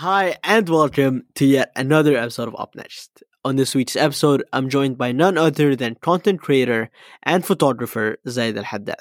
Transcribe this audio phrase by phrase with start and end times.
[0.00, 3.22] Hi, and welcome to yet another episode of Up Next.
[3.46, 6.90] On this week's episode, I'm joined by none other than content creator
[7.22, 8.96] and photographer Zayed Al Haddar.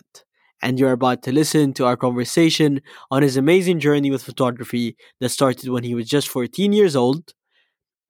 [0.61, 2.79] And you're about to listen to our conversation
[3.11, 7.33] on his amazing journey with photography that started when he was just 14 years old,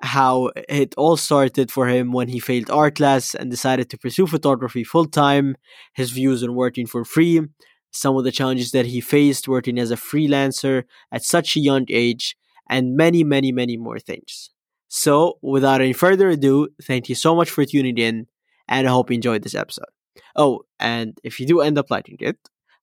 [0.03, 4.27] how it all started for him when he failed art class and decided to pursue
[4.27, 5.55] photography full time,
[5.95, 7.41] his views on working for free,
[7.89, 11.87] some of the challenges that he faced working as a freelancer at such a young
[11.89, 12.37] age,
[12.69, 14.49] and many, many, many more things.
[14.87, 18.27] So, without any further ado, thank you so much for tuning in,
[18.67, 19.89] and I hope you enjoyed this episode.
[20.35, 22.37] Oh, and if you do end up liking it,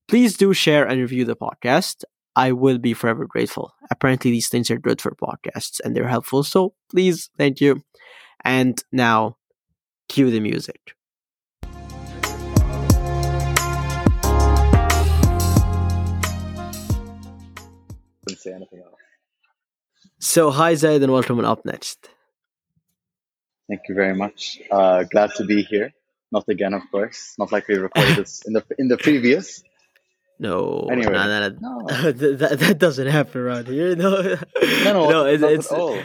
[0.09, 2.05] please do share and review the podcast.
[2.35, 3.73] I will be forever grateful.
[3.91, 7.83] Apparently, these things are good for podcasts and they're helpful, so please, thank you.
[8.45, 9.37] And now,
[10.09, 10.95] cue the music.
[20.25, 22.09] So, hi Zayed, and welcome on Up Next.
[23.69, 24.61] Thank you very much.
[24.71, 25.93] Uh, glad to be here.
[26.31, 27.35] Not again, of course.
[27.41, 29.65] Not like we recorded this in the in the previous.
[30.39, 31.79] No, Anyway, no, no, no.
[31.81, 32.13] no.
[32.13, 33.97] that, that, that doesn't happen around here.
[33.97, 34.37] No, No,
[34.85, 35.99] no, no it's, it's, all.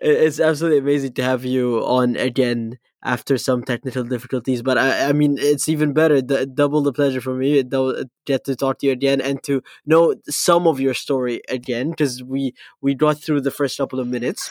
[0.00, 4.62] It- it's absolutely amazing to have you on again after some technical difficulties.
[4.62, 6.22] But I, I mean, it's even better.
[6.22, 7.62] D- double the pleasure for me.
[7.62, 11.90] Double, get to talk to you again and to know some of your story again
[11.90, 14.50] because we we got through the first couple of minutes.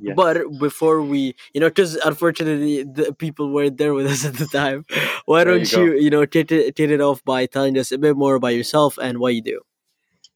[0.00, 0.14] Yes.
[0.16, 4.46] But before we, you know, because unfortunately the people weren't there with us at the
[4.46, 4.84] time.
[5.26, 5.84] Why There don't go.
[5.84, 8.54] you, you know, kick it, kick it off by telling us a bit more about
[8.54, 9.60] yourself and what you do?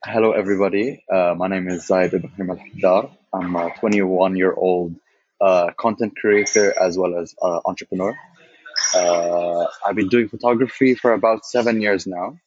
[0.04, 1.04] Hello, everybody.
[1.12, 3.10] Uh, my name is Zayed Ibrahim Al Haddar.
[3.32, 4.96] I'm a 21 year old
[5.40, 8.16] uh, content creator as well as uh, entrepreneur.
[8.94, 12.38] Uh, I've been doing photography for about seven years now.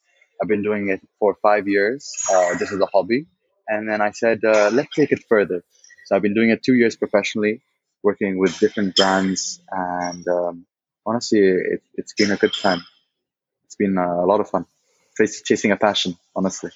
[0.41, 3.27] I've been doing it for five years uh, just as a hobby.
[3.67, 5.63] And then I said, uh, let's take it further.
[6.05, 7.61] So I've been doing it two years professionally,
[8.01, 9.61] working with different brands.
[9.71, 10.65] And um,
[11.05, 12.83] honestly, it, it's been a good time.
[13.65, 14.65] It's been a lot of fun.
[15.17, 16.71] Chasing a passion, honestly.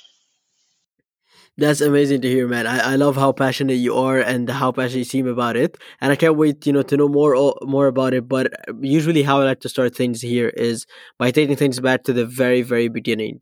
[1.60, 2.68] That's amazing to hear, man.
[2.68, 6.12] I, I love how passionate you are and how passionate you seem about it, and
[6.12, 8.28] I can't wait, you know, to know more more about it.
[8.28, 10.86] But usually, how I like to start things here is
[11.18, 13.42] by taking things back to the very, very beginning.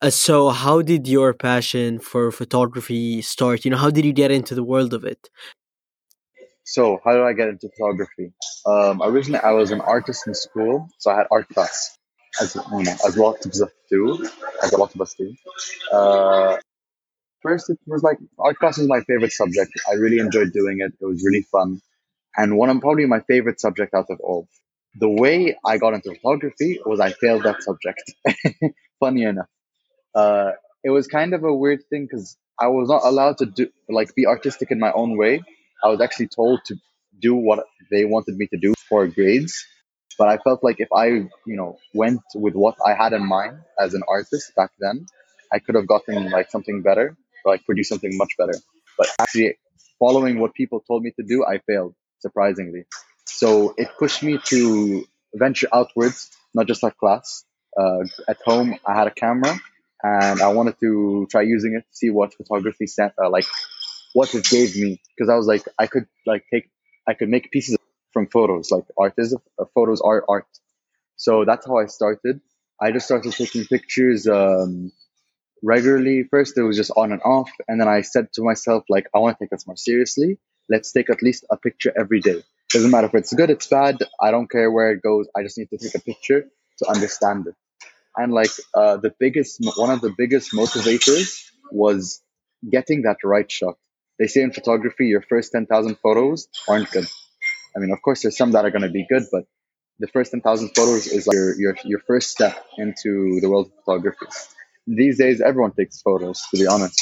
[0.00, 3.64] Uh, so, how did your passion for photography start?
[3.64, 5.28] You know, how did you get into the world of it?
[6.64, 8.32] So, how did I get into photography?
[8.64, 11.98] Um, originally, I was an artist in school, so I had art class,
[12.40, 14.24] as you know, as lots of us do,
[14.62, 15.34] as a lot of us do.
[15.92, 16.56] Uh,
[17.42, 19.72] first, it was like art class was my favorite subject.
[19.90, 20.92] I really enjoyed doing it.
[21.00, 21.80] It was really fun,
[22.36, 24.48] and one of probably my favorite subject out of all.
[24.98, 28.02] The way I got into photography was I failed that subject.
[29.00, 29.46] Funny enough,
[30.14, 30.52] uh,
[30.84, 34.14] it was kind of a weird thing because I was not allowed to do like
[34.14, 35.42] be artistic in my own way.
[35.84, 36.76] I was actually told to
[37.20, 39.66] do what they wanted me to do for grades.
[40.18, 43.58] But I felt like if I, you know, went with what I had in mind
[43.78, 45.06] as an artist back then,
[45.52, 48.54] I could have gotten like something better, like produce something much better.
[48.98, 49.56] But actually,
[49.98, 52.84] following what people told me to do, I failed surprisingly.
[53.24, 55.04] So it pushed me to
[55.34, 57.44] venture outwards, not just at class.
[57.78, 59.56] Uh, at home, I had a camera,
[60.02, 63.46] and I wanted to try using it, see what photography sent, uh, like
[64.12, 66.70] what it gave me because I was like I could like take
[67.06, 67.76] I could make pieces
[68.12, 69.36] from photos like art is
[69.74, 70.46] photos are art.
[71.16, 72.40] So that's how I started.
[72.80, 74.92] I just started taking pictures um,
[75.62, 76.24] regularly.
[76.30, 77.50] First it was just on and off.
[77.68, 80.38] And then I said to myself like I want to take this more seriously.
[80.68, 82.42] Let's take at least a picture every day.
[82.70, 83.98] Doesn't matter if it's good it's bad.
[84.20, 85.28] I don't care where it goes.
[85.36, 86.46] I just need to take a picture
[86.78, 87.54] to understand it.
[88.16, 92.22] And like uh, the biggest one of the biggest motivators was
[92.68, 93.76] getting that right shot.
[94.18, 97.06] They say in photography your first 10,000 photos aren't good.
[97.76, 99.44] I mean, of course, there's some that are going to be good, but
[99.98, 103.84] the first 10,000 photos is like your, your, your first step into the world of
[103.84, 104.26] photography.
[104.86, 106.98] These days, everyone takes photos, to be honest.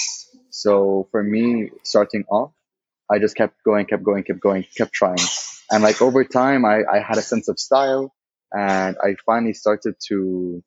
[0.51, 2.53] So for me, starting off,
[3.11, 5.19] I just kept going, kept going, kept going, kept trying.
[5.71, 8.13] And like over time, I, I had a sense of style
[8.53, 10.63] and I finally started to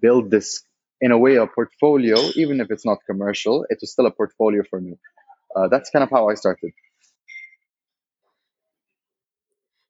[0.00, 0.62] build this
[1.00, 4.62] in a way a portfolio, even if it's not commercial, it was still a portfolio
[4.68, 4.98] for me
[5.56, 6.72] uh, that's kind of how I started.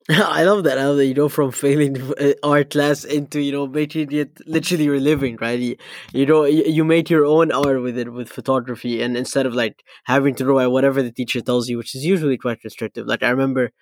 [0.11, 0.79] I love that.
[0.79, 1.97] I love that you know from failing
[2.43, 5.59] art class into you know making it literally your living, right?
[5.59, 5.77] You,
[6.13, 9.55] you know you, you make your own art with it with photography, and instead of
[9.55, 13.07] like having to by whatever the teacher tells you, which is usually quite restrictive.
[13.07, 13.73] Like I remember,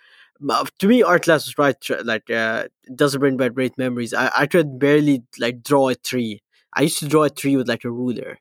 [0.49, 4.15] uh, to me, art class was quite like uh, doesn't bring back great memories.
[4.15, 6.43] I I could barely like draw a tree.
[6.73, 8.39] I used to draw a tree with like a ruler.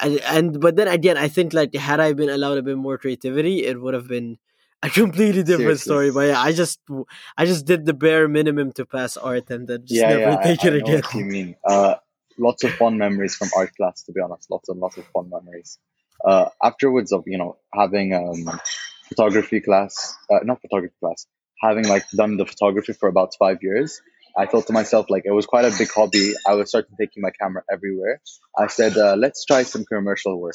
[0.00, 2.98] and, and but then again, I think like had I been allowed a bit more
[2.98, 4.38] creativity, it would have been
[4.86, 6.10] a completely different Seriously.
[6.10, 6.10] story.
[6.12, 6.80] But yeah, I just
[7.36, 10.42] I just did the bare minimum to pass art, and then just yeah, never yeah,
[10.42, 11.02] take I, it I again.
[11.02, 11.56] what you mean.
[11.64, 11.94] Uh,
[12.38, 14.50] lots of fun memories from art class, to be honest.
[14.50, 15.78] Lots and lots of fun memories.
[16.24, 18.60] Uh, afterwards of you know having um,
[19.08, 21.26] photography class, uh, not photography class,
[21.60, 24.00] having like done the photography for about five years,
[24.36, 26.32] I thought to myself like it was quite a big hobby.
[26.46, 28.20] I was starting taking my camera everywhere.
[28.56, 30.54] I said, uh, let's try some commercial work.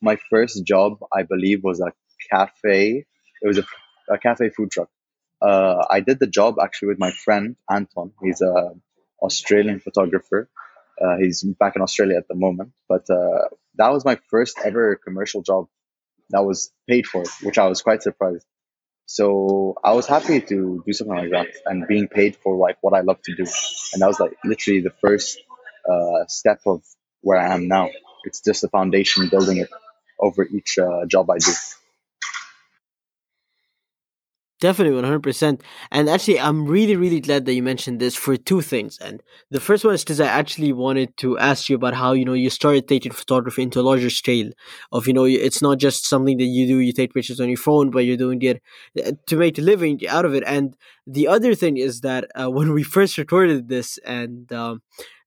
[0.00, 1.92] My first job, I believe, was a
[2.30, 3.06] cafe.
[3.42, 3.64] It was a,
[4.10, 4.88] a cafe food truck.
[5.40, 8.12] Uh, I did the job actually with my friend Anton.
[8.22, 8.74] He's a
[9.22, 10.48] Australian photographer.
[11.00, 14.96] Uh, he's back in Australia at the moment, but uh, that was my first ever
[14.96, 15.68] commercial job
[16.30, 18.46] that was paid for, which I was quite surprised.
[19.06, 22.94] So I was happy to do something like that and being paid for like what
[22.94, 23.44] I love to do,
[23.92, 25.38] and that was like literally the first
[25.90, 26.82] uh, step of
[27.22, 27.90] where I am now.
[28.24, 29.70] It's just a foundation, building it
[30.20, 31.52] over each uh, job I do.
[34.58, 35.62] Definitely, one hundred percent.
[35.90, 38.96] And actually, I'm really, really glad that you mentioned this for two things.
[38.98, 42.24] And the first one is because I actually wanted to ask you about how you
[42.24, 44.50] know you started taking photography into a larger scale.
[44.92, 46.78] Of you know, it's not just something that you do.
[46.78, 48.62] You take pictures on your phone, but you're doing it
[49.04, 50.42] uh, to make a living out of it.
[50.46, 50.74] And
[51.06, 54.80] the other thing is that uh, when we first recorded this, and um,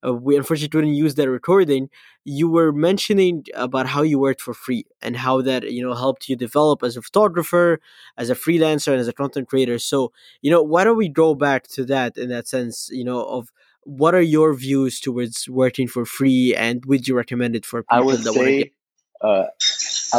[0.06, 1.90] uh, we unfortunately couldn't use that recording
[2.38, 6.30] you were mentioning about how you worked for free and how that you know helped
[6.30, 7.80] you develop as a photographer
[8.18, 10.12] as a freelancer and as a content creator so
[10.42, 13.52] you know why don't we go back to that in that sense you know of
[13.84, 17.98] what are your views towards working for free and would you recommend it for people
[17.98, 18.74] I would that want to get say,
[19.22, 19.46] uh,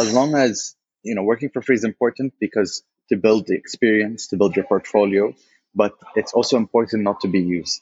[0.00, 4.28] as long as you know, working for free is important because to build the experience,
[4.28, 5.34] to build your portfolio,
[5.74, 7.80] but it's also important not to be used.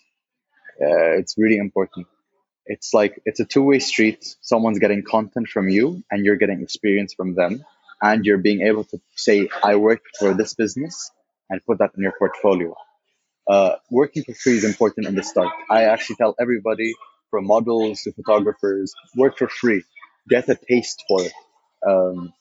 [0.80, 2.06] Uh, it's really important.
[2.68, 4.36] It's like it's a two-way street.
[4.42, 7.64] Someone's getting content from you, and you're getting experience from them,
[8.02, 11.10] and you're being able to say, "I worked for this business,"
[11.48, 12.74] and put that in your portfolio.
[13.48, 15.50] Uh, working for free is important in the start.
[15.70, 16.92] I actually tell everybody,
[17.30, 19.82] from models to photographers, work for free.
[20.28, 21.32] Get a taste for it.
[21.86, 22.34] Um,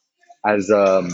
[0.45, 1.09] as um,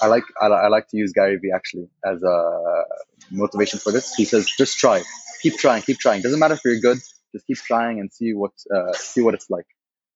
[0.00, 2.84] I like, I, I like to use Gary Vee actually as a
[3.32, 4.14] motivation for this.
[4.14, 5.02] He says, "Just try,
[5.42, 6.22] keep trying, keep trying.
[6.22, 6.98] Doesn't matter if you're good.
[7.36, 9.66] Just keep trying and see what uh, see what it's like."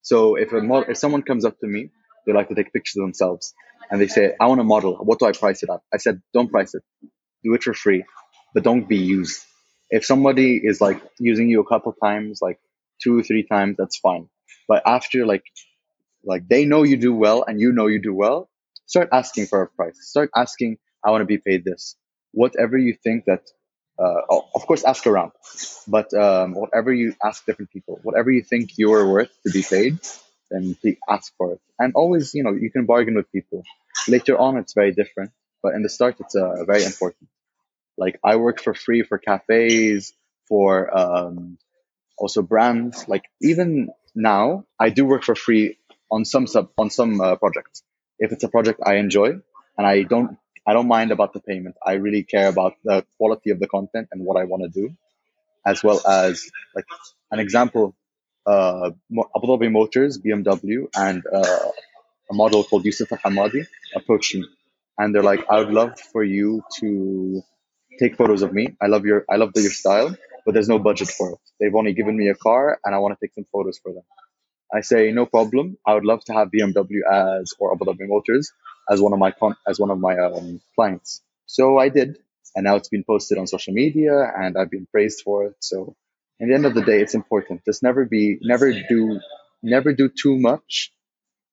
[0.03, 1.91] So if a if someone comes up to me,
[2.27, 3.55] they like to take pictures of themselves,
[3.91, 4.97] and they say, "I want a model.
[5.09, 6.83] What do I price it at?" I said, "Don't price it.
[7.45, 8.05] Do it for free,
[8.55, 9.43] but don't be used.
[9.91, 12.61] If somebody is like using you a couple times, like
[13.03, 14.29] two, three times, that's fine.
[14.69, 15.45] But after like
[16.25, 18.51] like they know you do well and you know you do well,
[18.87, 19.99] start asking for a price.
[20.03, 21.97] Start asking, I want to be paid this.
[22.33, 23.43] Whatever you think that,
[24.01, 24.23] uh,
[24.55, 25.33] of course, ask around,
[25.87, 29.63] but um, whatever you ask different people, whatever you think you are worth to be
[29.63, 29.99] paid,
[30.51, 30.77] then
[31.09, 31.61] ask for it.
[31.79, 33.63] And always, you know, you can bargain with people.
[34.09, 35.33] Later on, it's very different,
[35.63, 37.29] but in the start, it's uh, very important.
[37.99, 40.15] Like I work for free for cafes,
[40.49, 41.59] for um,
[42.17, 43.07] also brands.
[43.07, 45.77] Like even now, I do work for free
[46.11, 47.83] on some sub on some uh, projects.
[48.19, 49.41] If it's a project I enjoy
[49.77, 51.77] and I don't I don't mind about the payment.
[51.85, 54.95] I really care about the quality of the content and what I want to do,
[55.67, 56.87] as well as like
[57.31, 57.95] an example.
[58.47, 58.91] Uh,
[59.37, 61.71] Abu Dhabi Motors, BMW, and uh,
[62.31, 63.67] a model called Yusuf Al Hamadi
[63.97, 64.47] approached me,
[64.99, 67.43] and they're like, "I would love for you to
[68.01, 68.77] take photos of me.
[68.83, 71.39] I love your I love your style, but there's no budget for it.
[71.61, 74.05] They've only given me a car, and I want to take some photos for them."
[74.73, 75.79] I say no problem.
[75.87, 78.53] I would love to have BMW as or Abu Dhabi Motors
[78.91, 81.23] as one of my con- as one of my um, clients.
[81.47, 82.19] So I did,
[82.55, 85.57] and now it's been posted on social media, and I've been praised for it.
[85.61, 85.97] So,
[86.39, 87.63] in the end of the day, it's important.
[87.65, 89.21] Just never be, never do,
[89.63, 90.93] never do too much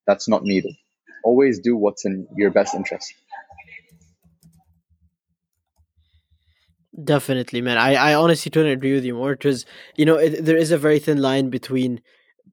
[0.07, 0.75] that's not needed.
[1.23, 3.13] Always do what's in your best interest.
[7.03, 9.65] definitely man i i honestly couldn't agree with you more because
[9.95, 12.01] you know it, there is a very thin line between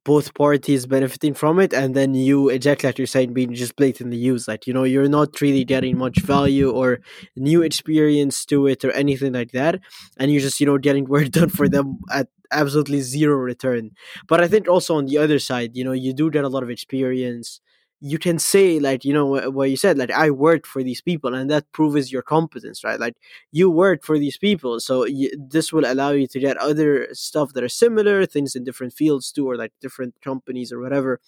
[0.05, 4.17] both parties benefiting from it and then you exactly like you're saying being just blatantly
[4.17, 7.01] used like you know you're not really getting much value or
[7.37, 9.81] new experience to it or anything like that
[10.19, 13.91] and you're just you know getting work done for them at absolutely zero return.
[14.29, 16.63] But i think also on the other side you know you do get a lot
[16.63, 17.61] of experience
[18.05, 21.33] you can say like you know what you said like i worked for these people
[21.35, 23.01] and that proves your competence right?
[23.01, 23.17] Like
[23.53, 27.55] you worked for these people so y this will allow you to get other stuff
[27.55, 31.21] that are similar things in different fields too or like different companies or whatever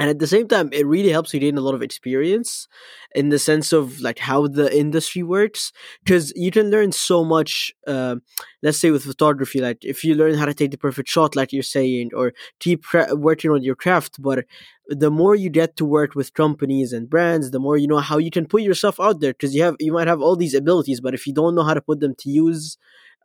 [0.00, 2.66] and at the same time it really helps you gain a lot of experience
[3.14, 5.72] in the sense of like how the industry works.
[6.02, 8.16] Because you can learn so much uh,
[8.62, 11.52] let's say with photography like if you learn how to take the perfect shot like
[11.52, 14.46] you're saying or keep cra- working on your craft but
[14.88, 18.18] the more you get to work with companies and brands the more you know how
[18.18, 19.34] you can put yourself out there.
[19.34, 21.74] Because you have you might have all these abilities but if you don't know how
[21.74, 22.78] to put them to use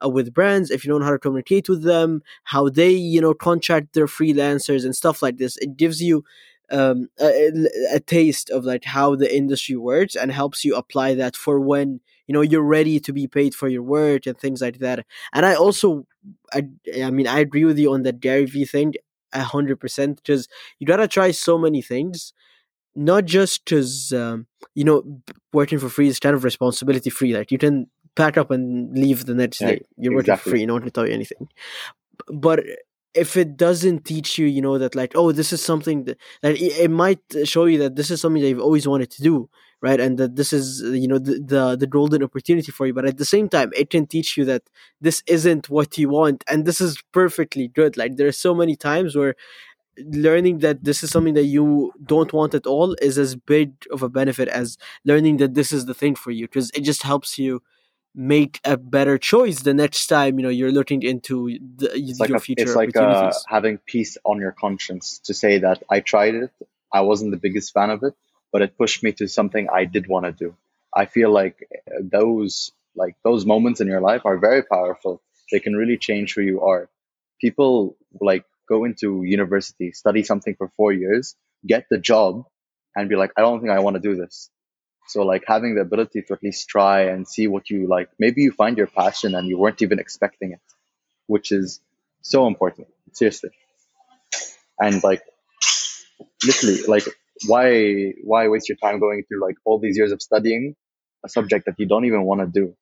[0.04, 3.22] uh, with brands if you don't know how to communicate with them how they you
[3.22, 6.24] know contract their freelancers and stuff like this it gives you
[6.72, 7.52] um, a,
[7.94, 12.00] a taste of like how the industry works and helps you apply that for when
[12.28, 15.06] you know you're ready to be paid for your work and things like that.
[15.34, 16.08] And i also
[16.54, 16.64] i,
[17.04, 18.94] I mean i agree with you on that gary vee thing
[19.34, 20.48] a hundred percent because
[20.80, 22.34] you gotta try so many things
[22.96, 25.04] not just because um, you know
[25.54, 29.26] working for free is kind of responsibility free like you can pack up and leave
[29.26, 30.52] the next Yeah, day you're working for exactly.
[30.52, 31.50] free no one can tell you anything.
[32.34, 32.64] But
[33.16, 36.56] if it doesn't teach you you know that like oh this is something that, that
[36.60, 39.50] it, might show you that this is something that you've always wanted to do
[39.82, 40.00] right?
[40.00, 42.94] And that this is you know the, the the golden opportunity for you.
[42.94, 44.64] But at the same time it can teach you that
[45.02, 46.44] this isn't what you want.
[46.48, 47.98] And this is perfectly good.
[47.98, 49.36] Like there are so many times where
[49.98, 54.02] learning that this is something that you don't want at all is as big of
[54.04, 57.40] a benefit as learning that this is the thing for you because it just helps
[57.40, 57.62] you
[58.16, 62.30] make a better choice the next time you know you're looking into the, It's like
[62.30, 66.00] your a, future it's like uh, having peace on your conscience to say that I
[66.00, 66.52] tried it.
[66.94, 68.14] I wasn't the biggest fan of it,
[68.54, 70.56] but it pushed me to something I did want to do.
[70.96, 75.22] I feel like uh, those like those moments in your life are very powerful.
[75.52, 76.90] They can really change who you are.
[77.42, 81.36] People like go into university, study something for four years,
[81.68, 82.46] get the job,
[82.96, 84.50] and be like, I don't think I want to do this.
[85.08, 88.10] So like having the ability to at least try and see what you like.
[88.20, 90.62] Maybe you find your passion and you weren't even expecting it,
[91.28, 91.80] which is
[92.22, 92.88] so important.
[93.14, 93.52] Seriously.
[94.80, 95.22] And like
[96.46, 97.06] literally, like
[97.48, 100.76] why why waste your time going through like all these years of studying
[101.24, 102.76] a subject that you don't even want to do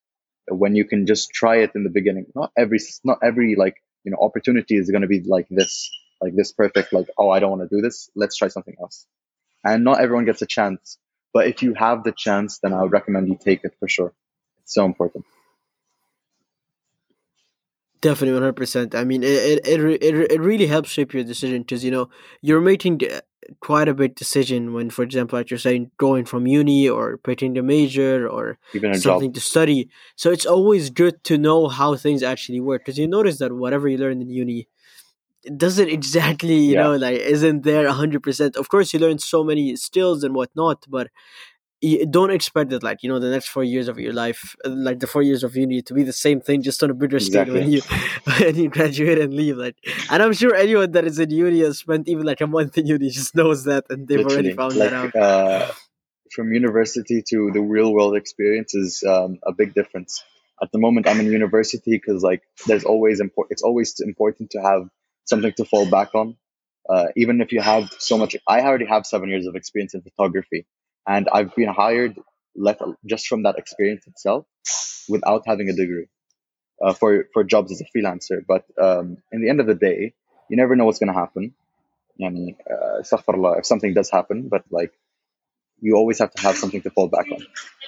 [0.47, 2.25] when you can just try it in the beginning.
[2.35, 5.89] Not every not every like you know opportunity is going to be like this
[6.21, 9.05] like this perfect like oh I don't want to do this let's try something else.
[9.63, 10.97] And not everyone gets a chance,
[11.33, 14.13] but if you have the chance, then I would recommend you take it for sure.
[14.61, 15.25] It's so important.
[18.01, 18.95] Definitely, one hundred percent.
[18.95, 22.09] I mean, it it it, it, it really helps shape your decision because you know
[22.41, 22.99] you're making
[23.61, 27.53] quite a big decision when, for example, like you're saying, going from uni or picking
[27.53, 29.01] the major or Even a job.
[29.03, 29.89] something to study.
[30.17, 33.87] So it's always good to know how things actually work because you notice that whatever
[33.87, 34.67] you learn in uni,
[35.43, 36.83] it doesn't exactly you Yeah.
[36.83, 38.55] know like isn't there a hundred percent.
[38.55, 41.07] Of course, you learn so many skills and whatnot, but
[41.81, 44.69] you don't expect that like you know the next four years of your life uh,
[44.69, 47.19] like the four years of uni to be the same thing just on a bigger
[47.19, 47.81] scale when you
[48.39, 49.75] when you graduate and leave like
[50.09, 52.87] and i'm sure anyone that is in uni has spent even like a month in
[52.87, 55.73] uni just knows that and they've already found like, that out Uh,
[56.33, 60.23] from university to the real world experience is um, a big difference.
[60.61, 63.51] At the moment, I'm in university because like there's always important.
[63.51, 64.89] It's always important to have
[65.25, 66.37] something to fall back on.
[66.89, 70.01] Uh, even if you have so much, I already have seven years of experience in
[70.01, 70.65] photography,
[71.07, 72.19] and I've been hired
[72.55, 74.45] left just from that experience itself
[75.09, 76.07] without having a degree
[76.83, 78.43] uh, for for jobs as a freelancer.
[78.45, 80.13] But um, in the end of the day,
[80.49, 81.53] you never know what's going to happen.
[82.19, 83.01] Yani, uh,
[83.57, 84.91] if something does happen, but like
[85.79, 87.45] you always have to have something to fall back on.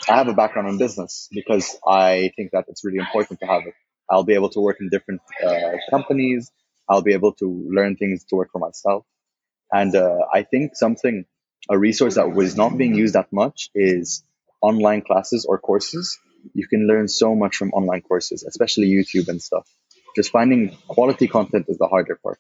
[0.10, 3.62] I have a background in business because I think that it's really important to have
[3.66, 3.74] it.
[4.10, 6.52] I'll be able to work in different uh, companies.
[6.90, 9.06] I'll be able to learn things to work for myself.
[9.72, 11.26] And uh, I think something,
[11.70, 14.24] a resource that was not being used that much is
[14.62, 16.20] online classes or courses.
[16.54, 19.68] You can learn so much from online courses, especially YouTube and stuff.
[20.16, 22.40] Just finding quality content is the harder part.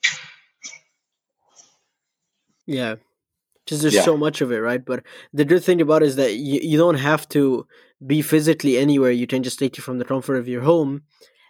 [2.65, 2.95] yeah
[3.63, 4.01] because there's Yeah.
[4.01, 6.77] so much of it right but the good thing about it is that you, you
[6.77, 7.67] don't have to
[8.05, 11.03] be physically anywhere you can just take it from the comfort of your home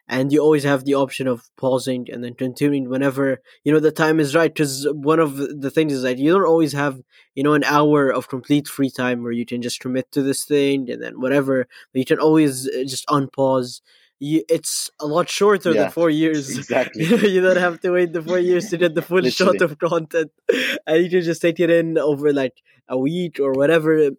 [0.08, 3.92] and you always have the option of pausing and then continuing whenever you know the
[3.92, 7.02] time is right because one of the things is that you don't always have
[7.34, 10.46] you know an hour of complete free time where you can just commit to this
[10.46, 13.82] thing and then whatever but you can always uh, just unpause.
[14.20, 16.58] You, it's a lot shorter Yeah, than four years.
[16.58, 17.06] Exactly.
[17.34, 20.32] you, don't have to wait the four years to get the full shot of content.
[20.88, 24.12] And you can just take it in over like a week or whatever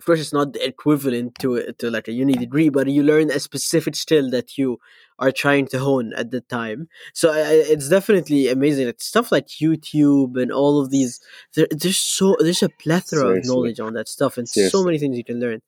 [0.00, 3.38] of course it's not equivalent to to like a uni degree but you learn a
[3.38, 4.78] specific skill that you
[5.18, 6.88] are trying to hone at the time.
[7.12, 7.42] So I,
[7.74, 11.20] it's definitely amazing like stuff like youtube and all of these
[11.54, 15.18] there, there's so there's a plethora of knowledge on that stuff and so many things
[15.18, 15.60] you can learn.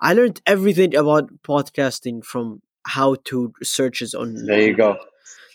[0.00, 4.96] I learned everything about podcasting from how to searches on There you go.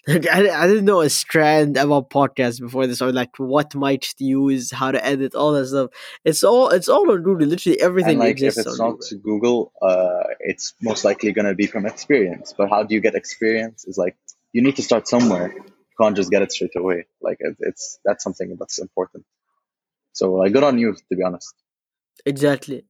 [0.08, 4.24] I, I didn't know a strand about podcasts before this, or like what mics to
[4.24, 5.92] use, how to edit, all that stuff.
[6.24, 7.48] It's all it's all on Google.
[7.48, 9.20] Literally everything and like exists if it's on not Google.
[9.22, 12.54] Google, uh, it's most likely going to be from experience.
[12.58, 13.86] But how do you get experience?
[13.86, 14.16] Is like
[14.54, 15.54] you need to start somewhere.
[15.54, 15.64] You
[16.00, 17.06] can't just get it straight away.
[17.22, 19.26] Like it, it's that's something that's important.
[20.14, 21.54] So like good on you to be honest.
[22.26, 22.86] Exactly.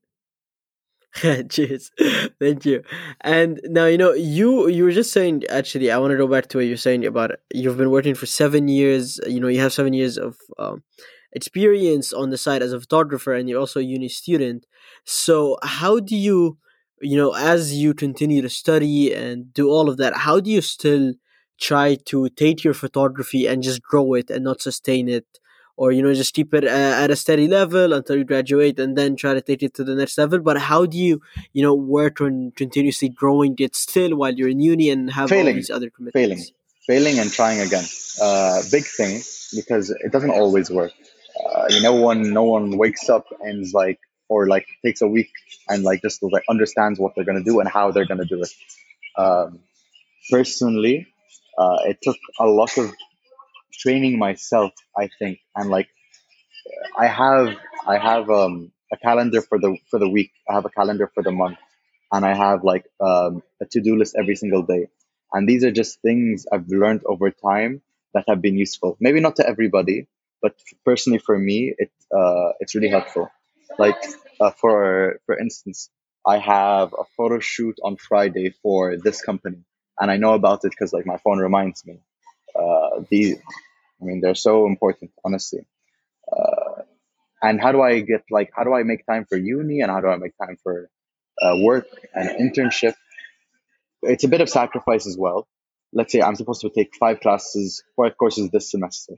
[1.50, 1.92] Cheers.
[2.40, 2.84] Thank you.
[3.22, 6.48] And now you know you you were just saying actually I want to go back
[6.50, 9.20] to what you're saying about you've been working for seven years.
[9.28, 10.84] You know you have seven years of um,
[11.34, 14.66] experience on the side as a photographer, and you're also a uni student.
[15.04, 16.58] So how do you
[17.02, 20.62] you know as you continue to study and do all of that, how do you
[20.62, 21.14] still
[21.60, 25.26] try to take your photography and just grow it and not sustain it?
[25.80, 28.98] Or you know just keep it uh, at a steady level until you graduate and
[28.98, 31.22] then try to take it to the next level but how do you
[31.54, 35.48] you know work on continuously growing it still while you're in uni and have Failing.
[35.48, 36.44] all these other commitments Failing,
[36.90, 37.86] failing, and trying again.
[38.20, 39.22] Uh, big thing
[39.56, 40.92] because it doesn't always work.
[41.46, 45.08] Uh, you know, one no one wakes up and is like, or like takes a
[45.08, 45.32] week
[45.70, 48.52] and like just like understands what they're gonna do and how they're gonna do it.
[49.16, 49.60] Um,
[50.32, 51.08] personally,
[51.58, 52.92] uh, it took a lot of
[53.72, 55.90] training myself, I think, and like
[56.98, 57.56] I have
[57.88, 60.32] I have um, a calendar for the for the week.
[60.50, 61.58] I have a calendar for the month,
[62.12, 64.88] and I have like um, a to do list every single day.
[65.34, 67.82] And these are just things I've learned over time
[68.14, 68.98] that have been useful.
[69.00, 70.08] Maybe not to everybody,
[70.42, 73.30] but personally for me, it uh, it's really helpful.
[73.78, 73.98] Like
[74.40, 75.90] uh, for for instance,
[76.26, 79.64] I have a photo shoot on Friday for this company,
[80.00, 82.00] and I know about it because like my phone reminds me.
[82.56, 83.38] Uh, these,
[84.02, 85.66] I mean, they're so important, honestly.
[86.32, 86.84] Uh,
[87.42, 90.02] and how do I get like how do I make time for uni and how
[90.02, 90.90] do I make time for
[91.42, 92.94] uh, work and internship?
[94.02, 95.48] It's a bit of sacrifice as well.
[95.94, 99.16] Let's say I'm supposed to take five classes, five courses this semester.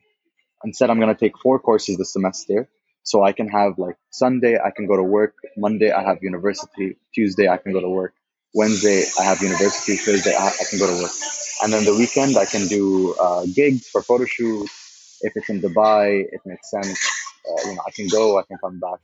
[0.63, 2.69] Instead, I'm going to take four courses this semester.
[3.03, 5.33] So I can have like Sunday, I can go to work.
[5.57, 6.97] Monday, I have university.
[7.15, 8.13] Tuesday, I can go to work.
[8.53, 9.95] Wednesday, I have university.
[9.97, 11.11] Thursday, I, I can go to work.
[11.63, 15.20] And then the weekend, I can do uh, gigs for photo shoots.
[15.22, 17.00] If it's in Dubai, it makes sense.
[17.48, 19.00] Uh, you know, I can go, I can come back.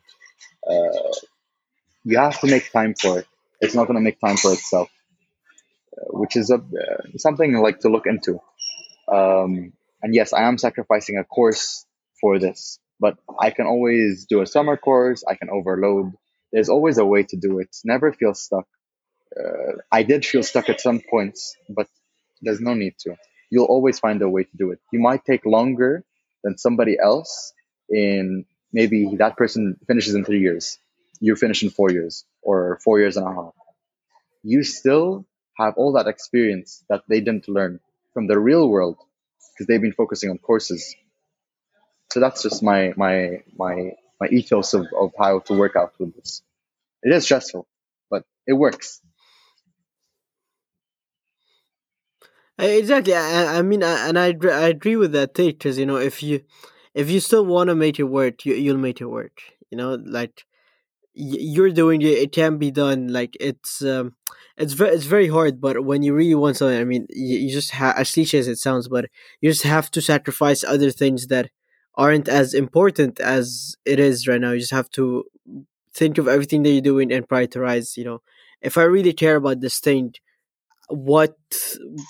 [0.70, 1.12] Uh,
[2.04, 3.28] you have to make time for it.
[3.62, 4.90] It's not going to make time for itself,
[5.98, 8.40] uh, which is a, uh, something like to look into.
[9.08, 11.86] Um, and yes, I am sacrificing a course
[12.22, 15.24] for this, but I can always do a summer course.
[15.28, 16.14] I can overload.
[16.52, 17.76] There's always a way to do it.
[17.86, 18.68] Never feel stuck.
[19.38, 21.88] Uh, I did feel stuck at some points, but
[22.42, 23.16] there's no need to.
[23.50, 24.80] You'll always find a way to do it.
[24.92, 26.04] You might take longer
[26.44, 27.54] than somebody else
[27.90, 30.80] in maybe that person finishes in three years.
[31.20, 33.54] You finish in four years or four years and a half.
[34.44, 35.26] You still
[35.58, 37.80] have all that experience that they didn't learn
[38.14, 38.98] from the real world
[39.54, 40.96] because they've been focusing on courses.
[42.12, 46.16] So that's just my my my my ethos of, of how to work out with
[46.16, 46.42] this.
[47.04, 47.68] It is stressful,
[48.12, 49.02] but it works.
[52.60, 53.14] Exactly.
[53.14, 56.24] I, I mean, I, and I, I agree with that take because you know if
[56.24, 56.42] you
[56.96, 59.42] if you still want to make it work, you you'll make it work.
[59.70, 60.44] You know, like
[61.16, 63.10] you're doing it, it can be done.
[63.10, 64.16] Like it's um,
[64.58, 65.62] it's very it's very hard.
[65.62, 68.48] But when you really want something, I mean, you, you just have as cliche as
[68.48, 69.08] it sounds, but
[69.42, 71.52] you just have to sacrifice other things that
[71.96, 74.52] aren't as important as it is right now.
[74.52, 75.26] You just have to
[75.94, 77.98] think of everything that you're doing and prioritize.
[77.98, 78.22] You know,
[78.62, 80.14] if I really care about this thing
[80.90, 81.36] what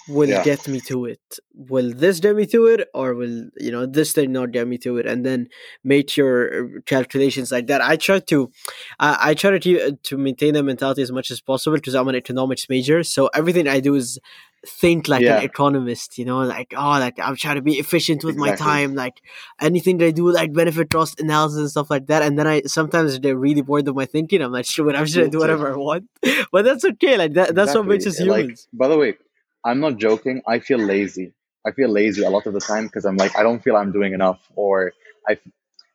[0.05, 1.19] will Yeah, get me to it?
[1.53, 4.77] Will this get me to it or will you know this thing not get me
[4.79, 5.05] to it?
[5.07, 5.47] And then
[5.83, 6.37] make your
[6.77, 7.81] uh, calculations like that.
[7.81, 8.51] I try to
[8.99, 12.15] i, I try to to maintain that mentality as much as possible because i'm an
[12.15, 13.03] economics major.
[13.03, 14.19] So everything i do is
[14.65, 18.35] think like an economist you know like oh like i'm trying to be efficient with
[18.35, 19.21] my time like
[19.61, 22.61] anything that i do like benefit trust analysis and stuff like that and then i
[22.63, 25.73] sometimes they're really bored of my thinking i'm like sure i'm just gonna do whatever
[25.73, 26.09] i want
[26.51, 28.29] but that's okay like that that's what makes Exactly.
[28.29, 29.15] us Like, humans by the way,
[29.63, 30.41] I'm not joking.
[30.47, 31.33] I feel lazy.
[31.65, 33.91] I feel lazy a lot of the time because I'm like, I don't feel I'm
[33.91, 34.93] doing enough, or
[35.27, 35.37] I,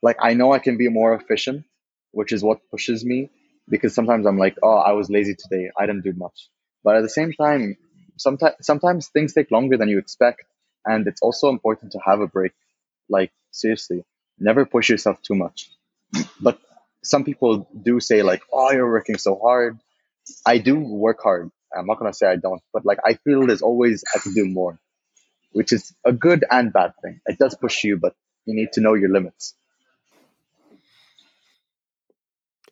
[0.03, 1.65] like, I know I can be more efficient,
[2.11, 3.31] which is what pushes me.
[3.69, 5.71] Because sometimes I'm like, oh, I was lazy today.
[5.79, 6.51] I didn't do much.
[6.85, 7.77] But at the same time,
[8.17, 10.45] sometimes sometimes things take longer than you expect,
[10.87, 12.53] and it's also important to have a break.
[13.09, 14.05] Like seriously,
[14.39, 15.71] never push yourself too much.
[16.41, 16.61] But
[17.05, 19.79] some people do say like, oh, you're working so hard
[20.47, 21.51] I do work hard.
[21.77, 24.47] I'm not gonna say I don't, but like I feel there's always I can do
[24.47, 24.79] more,
[25.53, 27.21] which is a good and bad thing.
[27.27, 28.15] It does push you, but
[28.47, 29.55] you need to know your limits.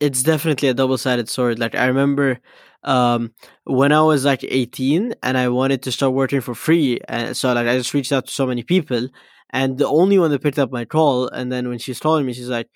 [0.01, 2.39] It's definitely a double-sided sword like i remember
[2.83, 3.31] um
[3.65, 7.53] when i was like 18 and i wanted to start working for free and so
[7.53, 9.07] like i just reached out to so many people
[9.51, 12.33] and the only one that picked up my call and then when she's calling me
[12.33, 12.69] she's like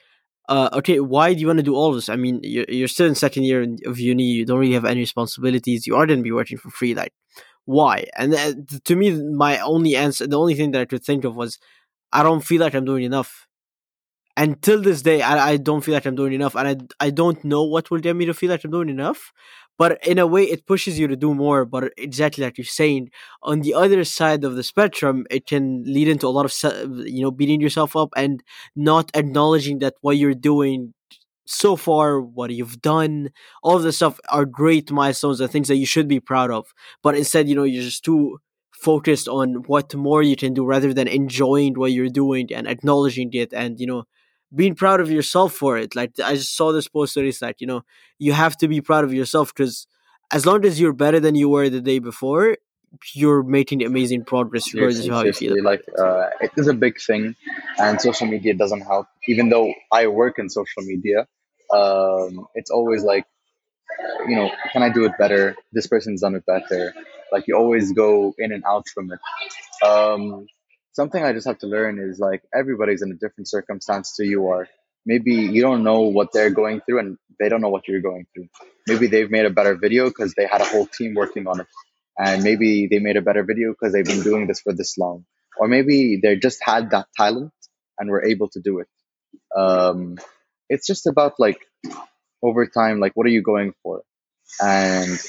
[0.48, 2.10] uh, okay, why do you want to do all this?
[2.10, 4.24] I mean, you're, you're still in second year of uni.
[4.26, 5.88] You don't really have any responsibilities.
[5.88, 6.94] You are going to be working for free.
[6.94, 7.14] Like,
[7.66, 8.06] why?
[8.18, 11.36] And uh, to me, my only answer, the only thing that I could think of
[11.36, 11.58] was,
[12.12, 13.45] I don't feel like I'm doing enough.
[14.38, 16.68] And till this day, I, I don't feel like I'm doing enough, and
[17.00, 19.32] I I don't know what will get me to feel like I'm doing enough.
[19.78, 21.66] But in a way, it pushes you to do more.
[21.66, 23.10] But exactly like you're saying,
[23.44, 26.54] on the other side of the spectrum, it can lead into a lot of
[27.08, 28.44] you know beating yourself up and
[28.76, 30.94] not acknowledging that what you're doing
[31.48, 33.30] so far, what you've done,
[33.64, 36.74] all of this stuff are great milestones and things that you should be proud of.
[37.04, 38.40] But instead, you know, you're just too
[38.74, 43.30] focused on what more you can do rather than enjoying what you're doing and acknowledging
[43.34, 44.04] it and, you know,
[44.56, 45.96] being proud of yourself for it.
[45.96, 47.84] Like I just saw this post where it's like, you know,
[48.18, 49.88] you have to be proud of yourself because
[50.32, 52.58] as long as you're better than you were the day before,
[53.14, 55.62] you're making amazing progress regardless of how you feel.
[55.64, 57.36] Like uh, it is a big thing,
[57.78, 59.08] and social media doesn't help.
[59.28, 61.28] Even though I work in social media,
[61.74, 63.26] um, it's always like,
[64.28, 65.56] you know, can I do it better?
[65.74, 66.94] This person's done it better.
[67.32, 69.20] Like you always go in and out from it.
[69.86, 70.48] Um,
[70.96, 74.48] something I just have to learn is like everybody's in a different circumstance to you
[74.48, 74.68] are.
[75.06, 78.26] Maybe you don't know what they're going through and they don't know what you're going
[78.34, 78.48] through.
[78.88, 81.68] Maybe they've made a better video because they had a whole team working on it.
[82.18, 85.26] And maybe they made a better video because they've been doing this for this long.
[85.60, 87.52] Or maybe they just had that talent
[88.00, 88.88] and were able to do it.
[89.56, 90.18] Um,
[90.70, 91.60] it's just about like
[92.42, 94.02] over time, like what are you going for?
[94.62, 95.20] And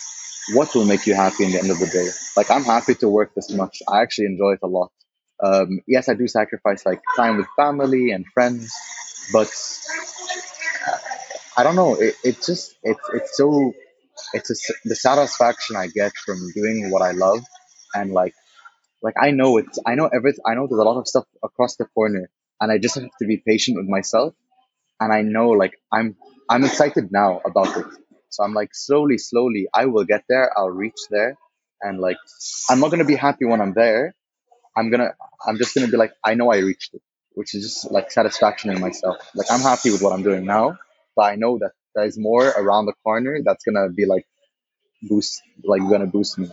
[0.54, 2.08] what will make you happy in the end of the day?
[2.36, 3.82] Like I'm happy to work this much.
[3.88, 4.92] I actually enjoy it a lot.
[5.42, 8.72] Um, yes, I do sacrifice like time with family and friends,
[9.32, 9.48] but
[10.86, 10.98] uh,
[11.56, 11.94] I don't know.
[11.96, 13.72] It, it just it's it's so
[14.34, 17.40] it's a, the satisfaction I get from doing what I love,
[17.94, 18.34] and like
[19.02, 20.44] like I know it's I know everything.
[20.46, 23.26] I know there's a lot of stuff across the corner, and I just have to
[23.28, 24.34] be patient with myself.
[25.00, 26.16] And I know like I'm
[26.50, 27.86] I'm excited now about it.
[28.30, 30.52] So I'm like slowly, slowly, I will get there.
[30.58, 31.36] I'll reach there,
[31.82, 32.18] and like
[32.70, 34.15] I'm not gonna be happy when I'm there,
[34.76, 35.14] I'm gonna
[35.46, 37.02] I'm just gonna be like I know I reached it,
[37.34, 39.16] which is just like satisfaction in myself.
[39.34, 40.78] Like I'm happy with what I'm doing now,
[41.16, 44.26] but I know that there's more around the corner that's gonna be like
[45.02, 46.50] boost like gonna boost me.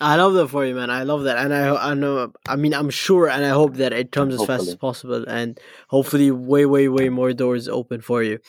[0.00, 0.90] I love that for you, man.
[0.90, 2.32] I love that, and I I know.
[2.48, 4.56] I mean, I'm sure, and I hope that it comes hopefully.
[4.56, 8.40] as fast as possible, and hopefully, way, way, way more doors open for you.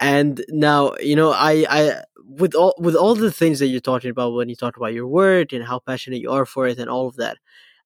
[0.00, 4.10] And now, you know, I I with all with all the things that you're talking
[4.10, 6.90] about when you talk about your work and how passionate you are for it and
[6.90, 7.38] all of that,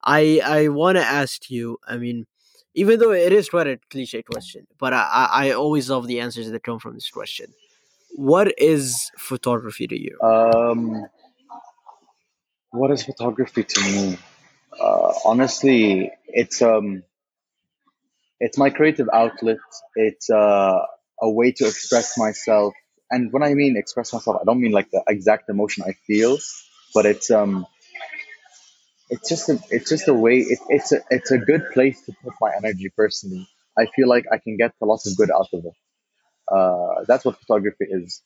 [0.03, 1.79] I I want to ask you.
[1.87, 2.27] I mean,
[2.75, 6.51] even though it is quite a cliche question, but I, I, always love the answers
[6.51, 7.53] that come from this question.
[8.15, 10.19] What is photography to you?
[10.21, 11.07] Um,
[12.71, 14.19] what is photography to me?
[14.79, 17.03] Uh, honestly, it's um,
[18.41, 19.59] it's my creative outlet.
[19.95, 20.81] It's uh,
[21.21, 22.75] a way to express myself
[23.11, 26.39] and when I mean express myself, I don't mean like the exact emotion I feel,
[26.95, 27.67] but it's um,
[29.11, 30.39] it's just a, it's just a way.
[30.39, 33.49] It, it's a it's a good place to put my energy personally.
[33.79, 35.75] I feel like I can get a lot of good out of it.
[36.51, 38.23] Uh, that's what photography is.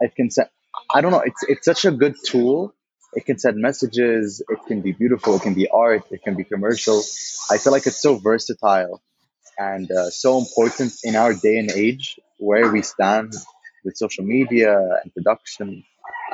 [0.00, 0.50] It can set.
[0.92, 1.20] I don't know.
[1.20, 2.74] It's it's such a good tool.
[3.12, 4.42] It can send messages.
[4.48, 5.36] It can be beautiful.
[5.36, 6.04] It can be art.
[6.10, 7.00] It can be commercial.
[7.50, 9.00] I feel like it's so versatile
[9.56, 13.32] and uh, so important in our day and age where we stand
[13.84, 15.84] with social media and production,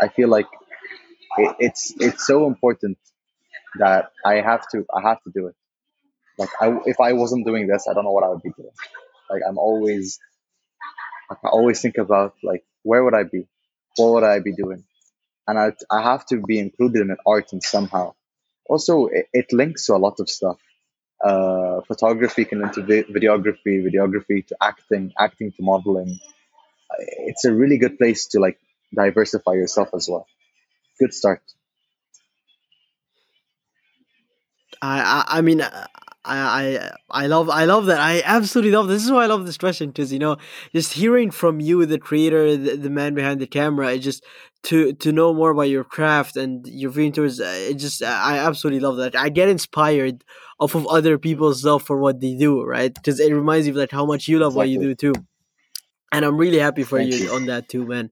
[0.00, 0.46] I feel like
[1.38, 2.98] it, it's it's so important
[3.78, 5.56] that I have to I have to do it.
[6.38, 8.76] Like I, if I wasn't doing this, I don't know what I would be doing.
[9.30, 10.18] Like I'm always
[11.30, 13.46] I always think about like where would I be,
[13.96, 14.84] what would I be doing,
[15.48, 18.14] and I I have to be included in art and somehow.
[18.66, 20.58] Also, it, it links to a lot of stuff.
[21.22, 26.18] Uh, photography can into videography, videography to acting, acting to modeling,
[26.98, 28.58] it's a really good place to like
[28.94, 30.26] diversify yourself as well.
[30.98, 31.42] Good start.
[34.82, 35.62] I I, I mean.
[36.24, 36.38] I,
[37.10, 39.56] I I love I love that I absolutely love this is why I love this
[39.56, 40.36] question because you know
[40.74, 44.22] just hearing from you the creator the, the man behind the camera it just
[44.64, 48.38] to to know more about your craft and your viewing towards uh, it just I
[48.38, 50.22] absolutely love that I get inspired
[50.58, 53.78] off of other people's love for what they do right because it reminds you of
[53.78, 54.76] like how much you love exactly.
[54.76, 55.14] what you do too
[56.12, 58.10] and I'm really happy for you, you, on that too, man.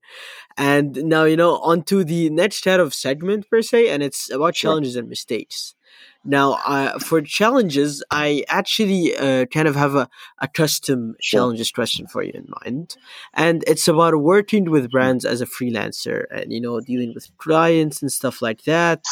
[0.56, 4.30] And now you know on to the next set of segment per se, and it's
[4.30, 4.70] about sure.
[4.70, 5.74] challenges and mistakes.
[6.24, 10.08] Now, uh, for challenges, I actually uh, kind of have a,
[10.40, 11.38] a custom Sure.
[11.40, 12.96] challenges question for you in mind,
[13.34, 18.02] and it's about working with brands as a freelancer and you know dealing with clients
[18.02, 19.04] and stuff like that.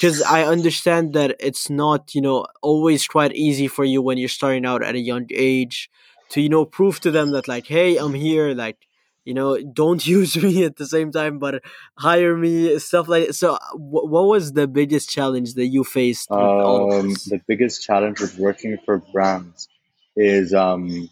[0.00, 4.28] Because I understand that it's not you know always quite easy for you when you're
[4.28, 5.90] starting out at a young age
[6.30, 8.85] to you know prove to them that like, hey, I'm here, like
[9.26, 11.62] you know, don't use me at the same time, but
[11.98, 17.08] hire me, stuff like So, wh- what was the biggest challenge that you faced Um,
[17.26, 19.68] the biggest challenge with working for brands
[20.16, 21.10] is um,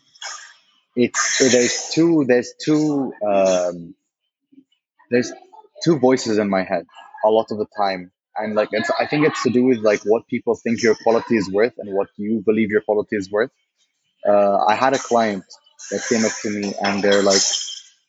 [0.96, 3.94] it's there's two there's two um,
[5.11, 5.33] there's
[5.85, 6.87] two voices in my head
[7.24, 10.03] a lot of the time, and like it's, I think it's to do with like
[10.05, 13.50] what people think your quality is worth and what you believe your quality is worth.
[14.27, 15.44] Uh, I had a client
[15.90, 17.42] that came up to me and they're like,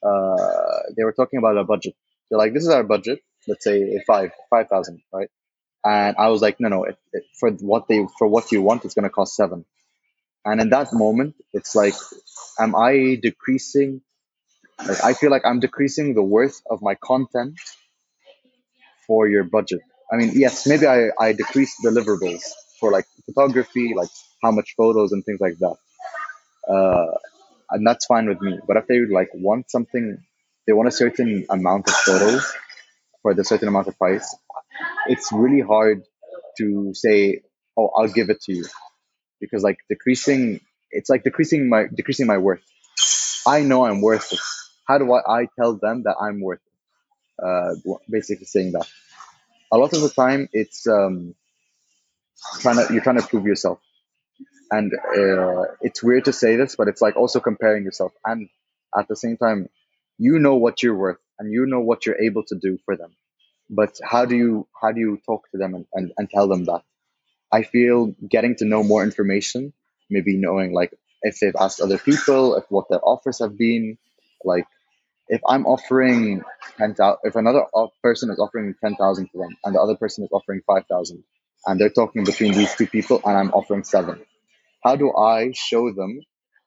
[0.06, 1.96] uh, they were talking about a budget.
[2.30, 3.20] They're like, this is our budget.
[3.48, 5.30] Let's say five five thousand, right?
[5.84, 8.86] And I was like, no, no, it, it, for what they for what you want,
[8.86, 9.66] it's going to cost seven.
[10.44, 11.96] And in that moment, it's like,
[12.60, 14.02] am I decreasing?
[14.88, 17.60] Like, I feel like I'm decreasing the worth of my content
[19.08, 19.82] for your budget.
[20.12, 22.44] I mean, yes, maybe I, I decrease deliverables
[22.80, 24.10] for like photography, like
[24.44, 25.78] how much photos and things like that.
[26.72, 27.18] Uh,
[27.70, 28.60] and that's fine with me.
[28.68, 30.18] But if they like want something,
[30.68, 32.52] they want a certain amount of photos
[33.22, 34.36] for the certain amount of price,
[35.08, 36.04] it's really hard
[36.60, 37.42] to say,
[37.78, 38.66] oh, I'll give it to you
[39.40, 42.62] because like decreasing, it's like decreasing my decreasing my worth.
[43.48, 44.40] I know I'm worth it.
[44.88, 47.44] How do I, I tell them that I'm worth it?
[47.44, 48.88] Uh, basically saying that.
[49.72, 51.36] A lot of the time, it's um,
[52.60, 53.80] trying to you're trying to prove yourself,
[54.72, 58.50] and uh, it's weird to say this, but it's like also comparing yourself, and
[58.98, 59.70] at the same time,
[60.18, 63.16] you know what you're worth, and you know what you're able to do for them.
[63.70, 66.66] But how do you how do you talk to them and, and, and tell them
[66.66, 66.84] that?
[67.52, 69.74] I feel getting to know more information,
[70.10, 73.98] maybe knowing like if they've asked other people, if what their offers have been,
[74.44, 74.68] like
[75.28, 76.44] if I'm offering
[76.78, 77.66] ten thousand, if another
[78.04, 81.24] person is offering ten thousand to them, and the other person is offering five thousand,
[81.66, 84.22] and they're talking between these two people, and I'm offering seven,
[84.86, 86.22] how do I show them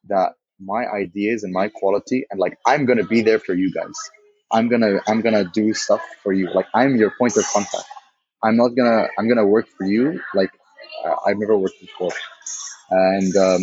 [0.09, 3.95] that my ideas and my quality, and like I'm gonna be there for you guys,
[4.53, 7.87] I'm gonna I'm gonna do stuff for you, like I'm your point of contact.
[8.45, 10.51] I'm not gonna I'm gonna work for you like
[11.07, 12.13] uh, I've never worked before,
[12.91, 13.63] and um,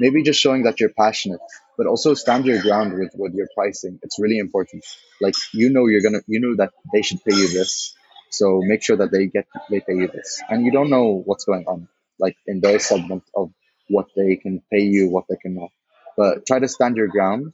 [0.00, 1.40] maybe just showing that you're passionate
[1.78, 3.98] but also stand your ground with with your pricing.
[4.02, 4.84] It's really important.
[5.20, 7.94] Like you know you're gonna you know that they should pay you this
[8.30, 10.42] so make sure that they get they pay you this.
[10.48, 13.52] And you don't know what's going on like in their segment of
[13.88, 15.70] what they can pay you what they cannot
[16.16, 17.52] but try to stand your ground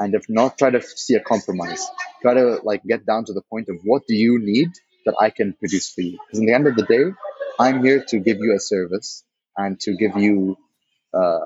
[0.00, 1.86] and if not try to see a compromise
[2.22, 4.68] try to like get down to the point of what do you need
[5.06, 7.04] that i can produce for you because in the end of the day
[7.60, 9.24] i'm here to give you a service
[9.56, 10.56] and to give you
[11.14, 11.40] uh,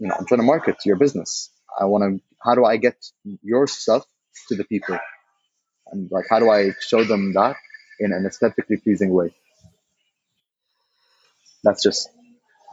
[0.00, 1.50] you know, I'm trying to market your business.
[1.80, 2.96] I want to, how do I get
[3.42, 4.04] your stuff
[4.48, 4.98] to the people?
[5.92, 7.56] And like, how do I show them that
[8.00, 9.34] in an aesthetically pleasing way?
[11.64, 12.10] That's just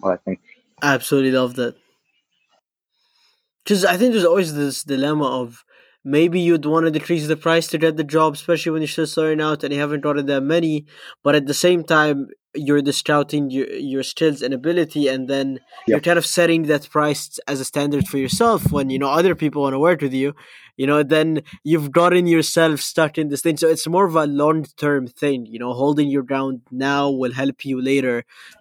[0.02, 0.42] what I think.
[0.82, 1.76] Absolutely love that.
[3.64, 5.64] Because I think there's always this dilemma of
[6.04, 9.06] maybe you'd want to decrease the price to get the job, especially when you're still
[9.06, 10.86] starting out and you haven't gotten that many.
[11.24, 16.02] But at the same time, you're discounting your, your skills and ability, and then you're
[16.02, 18.72] kind of setting that price as a standard for yourself.
[18.72, 20.34] When you know other people want to work with you,
[20.82, 21.28] you know, then
[21.72, 23.58] you've gotten yourself stuck in this thing.
[23.64, 25.46] So it's more of a long term thing.
[25.54, 28.16] You know, holding your ground now will help you later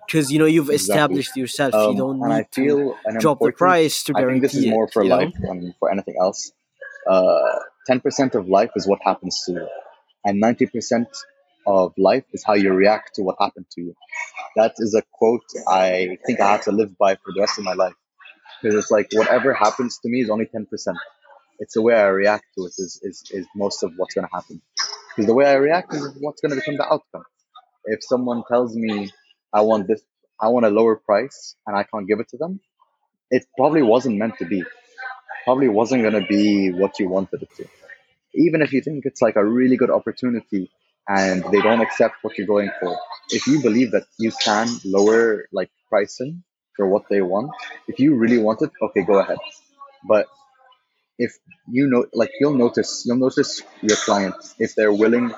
[0.06, 0.92] because you know you've Exactly.
[0.92, 1.72] established yourself.
[1.74, 4.66] you Um, don't and I need to drop the price to I think this is
[4.66, 4.92] more it.
[4.92, 5.16] for You know.
[5.16, 6.52] life than for anything else.
[7.08, 7.58] Uh,
[7.90, 9.66] 10% of life is what happens to you,
[10.26, 11.06] and 90%
[11.66, 13.94] of life is how you react to what happened to you.
[14.56, 17.64] That is a quote I think I have to live by for the rest of
[17.64, 17.94] my life.
[18.60, 20.66] Because it's like whatever happens to me is only 10%.
[21.60, 24.34] It's the way I react to it is, is, is most of what's going to
[24.34, 24.62] happen.
[25.10, 27.24] Because the way I react is what's going to become the outcome.
[27.84, 29.10] If someone tells me
[29.52, 30.00] I want this,
[30.40, 32.60] I want a lower price and I can't give it to them,
[33.30, 34.64] it probably wasn't meant to be.
[35.44, 37.68] Probably wasn't going to be what you wanted it to.
[38.34, 40.70] Even if you think it's like a really good opportunity
[41.08, 42.96] and they don't accept what you're going for,
[43.30, 46.42] if you believe that you can lower like pricing
[46.76, 47.50] for what they want,
[47.88, 49.38] if you really want it, okay, go ahead.
[50.08, 50.28] But
[51.26, 51.32] if
[51.68, 55.32] you know like you'll notice you'll notice your clients if they're willing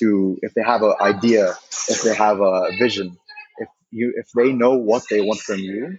[0.00, 1.54] to if they have an idea
[1.94, 3.16] if they have a vision.
[3.58, 5.98] If you if they know what they want from you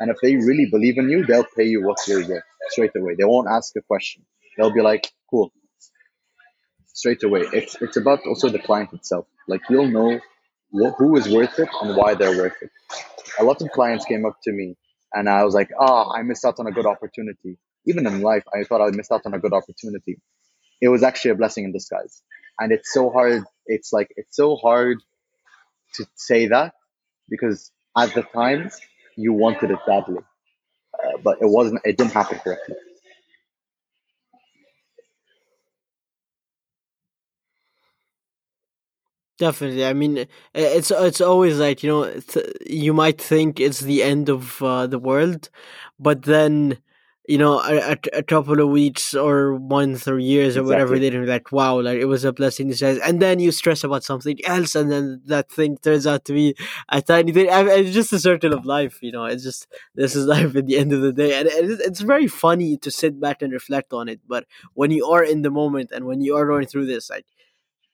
[0.00, 3.14] and if they really believe in you they'll pay you what you're worth straight away.
[3.18, 4.26] They won't ask a question.
[4.56, 5.52] They'll be like cool.
[6.94, 7.42] Straight away.
[7.52, 9.26] It's it's about also the client itself.
[9.48, 10.20] Like you'll know
[10.78, 12.70] wh- who is worth it and why they're worth it.
[13.40, 14.76] A lot of clients came up to me
[15.14, 17.58] and I was like, oh, I missed out on a good opportunity.
[17.86, 20.18] Even in life, I thought I missed out on a good opportunity.
[20.80, 22.22] It was actually a blessing in disguise.
[22.60, 23.44] And it's so hard.
[23.66, 24.98] It's like, it's so hard
[25.94, 26.74] to say that
[27.28, 28.70] because at the time
[29.16, 30.18] you wanted it badly,
[30.94, 32.76] uh, but it wasn't, it didn't happen correctly.
[39.38, 39.86] Definitely.
[39.86, 42.20] I mean, it's it's always like you know,
[42.66, 45.48] you might think it's the end of uh, the world,
[45.98, 46.78] but then
[47.30, 51.10] you know, a, a, a couple of weeks or months or years or whatever, Exactly.
[51.10, 52.98] they're like, wow, like it was a blessing in disguise.
[52.98, 56.56] And then you stress about something else, and then that thing turns out to be
[56.88, 57.48] a tiny thing.
[57.50, 59.24] I mean, it's just a circle of life, you know.
[59.26, 62.26] It's just this is life at the end of the day, and it's, it's very
[62.26, 64.20] funny to sit back and reflect on it.
[64.26, 67.26] But when you are in the moment and when you are going through this, like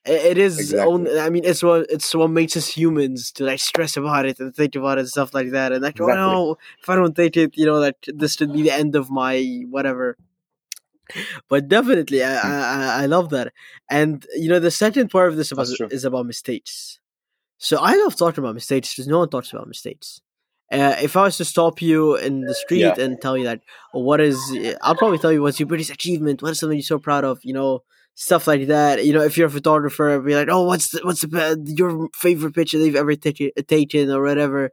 [0.07, 0.87] it is Exactly.
[0.87, 1.19] only.
[1.19, 4.55] I mean, it's what it's what makes us humans to like stress about it and
[4.55, 5.71] think about it and stuff like that.
[5.71, 6.33] And like, oh Exactly.
[6.33, 9.09] no, if I don't think it, you know, that this should be the end of
[9.09, 10.17] my whatever.
[11.49, 12.49] But definitely, I Hmm.
[12.49, 12.53] I,
[12.99, 13.53] I I love that.
[13.89, 16.99] And you know, the second part of this about is about mistakes.
[17.57, 20.21] So I love talking about mistakes because no one talks about mistakes.
[20.71, 22.55] Uh, if I was to stop you in the Yeah.
[22.55, 23.61] street and tell you that,
[23.93, 24.37] oh, what is,
[24.81, 27.39] I'll probably tell you what's your greatest achievement, what is something you're so proud of,
[27.43, 27.83] you know,
[28.17, 29.05] stuff like that.
[29.05, 32.55] You know, if you're a photographer, be like, oh, what's the, what's the, your favorite
[32.55, 34.71] picture that you've ever taken taken or whatever.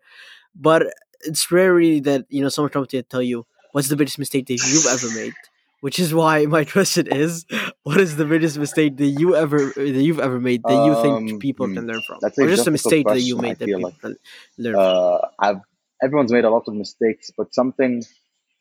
[0.55, 0.89] But
[1.23, 4.19] it's rarely that you know someone comes to you and tell you what's the biggest
[4.19, 5.37] mistake that you've ever made.
[5.81, 7.47] Which is why my question is,
[7.85, 11.23] what is the biggest mistake that you ever that you've ever made that you think
[11.23, 13.73] Um, people hmm, can learn from, that's or just a mistake that you made that
[13.73, 14.17] people like can
[14.59, 14.99] learn from?
[14.99, 15.61] uh, I've
[16.03, 18.03] everyone's made a lot of mistakes, but something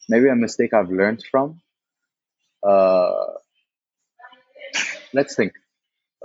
[0.10, 1.62] maybe a mistake I've learned from.
[2.64, 3.34] Uh,
[5.14, 5.54] let's think.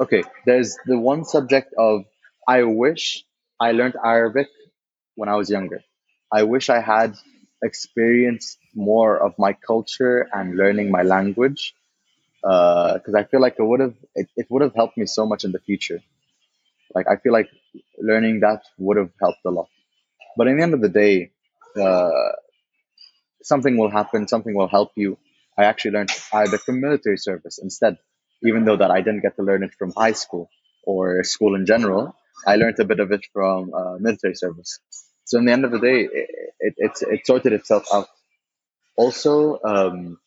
[0.01, 2.05] Okay, there's the one subject of
[2.49, 3.25] I wish
[3.61, 4.49] I learned Arabic
[5.17, 5.83] when I was younger.
[6.33, 7.15] I wish I had
[7.63, 11.75] experienced more of my culture and learning my language
[12.43, 15.45] because I feel like it would have it, it would have helped me so much
[15.45, 16.01] in the future.
[16.95, 17.49] Like I feel like
[18.01, 19.69] learning that would have helped a lot.
[20.37, 21.33] But in the end of the day,
[21.81, 22.11] uh,
[23.43, 25.19] something will happen, something will help you.
[25.59, 27.99] I actually learned Arabic from military service instead,
[28.45, 30.49] even though that I didn't get to learn it from high school
[30.85, 32.15] or school in general.
[32.47, 34.79] I learned a bit of it from uh, military service.
[35.25, 38.09] So in the end of the day, it, it, it, it sorted itself out.
[38.97, 40.19] Also, um,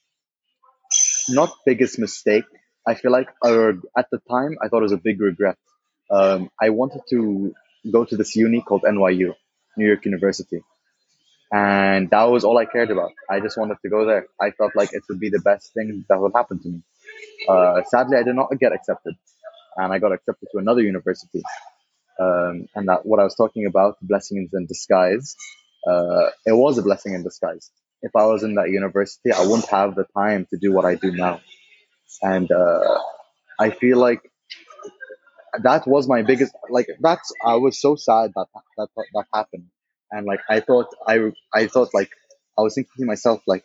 [1.29, 2.45] not biggest mistake.
[2.87, 3.27] I feel like
[3.97, 5.57] at the time I thought it was a big regret.
[6.09, 7.53] Um, I wanted to
[7.91, 9.33] go to this uni called NYU,
[9.77, 10.61] New York University,
[11.51, 13.11] and that was all I cared about.
[13.29, 14.27] I just wanted to go there.
[14.39, 16.81] I felt like it would be the best thing that would happen to me.
[17.49, 19.15] Uh, sadly, I did not get accepted,
[19.77, 21.41] and I got accepted to another university.
[22.19, 25.35] Um, and that what I was talking about, blessings in disguise,
[25.87, 27.71] uh, it was a blessing in disguise.
[28.01, 30.95] If I was in that university, I wouldn't have the time to do what I
[30.95, 31.41] do now.
[32.21, 32.99] And uh,
[33.59, 34.21] I feel like
[35.63, 39.67] that was my biggest like that's I was so sad that that that happened.
[40.11, 42.09] And like I thought I I thought like
[42.57, 43.63] I was thinking to myself like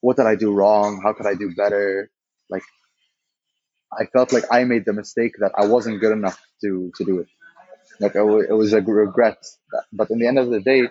[0.00, 1.00] what did I do wrong?
[1.02, 2.10] How could I do better?
[2.50, 2.62] Like
[3.92, 7.20] I felt like I made the mistake that I wasn't good enough to to do
[7.20, 7.28] it.
[8.00, 9.38] Like it wa- it was a regret.
[9.92, 10.88] But in the end of the day,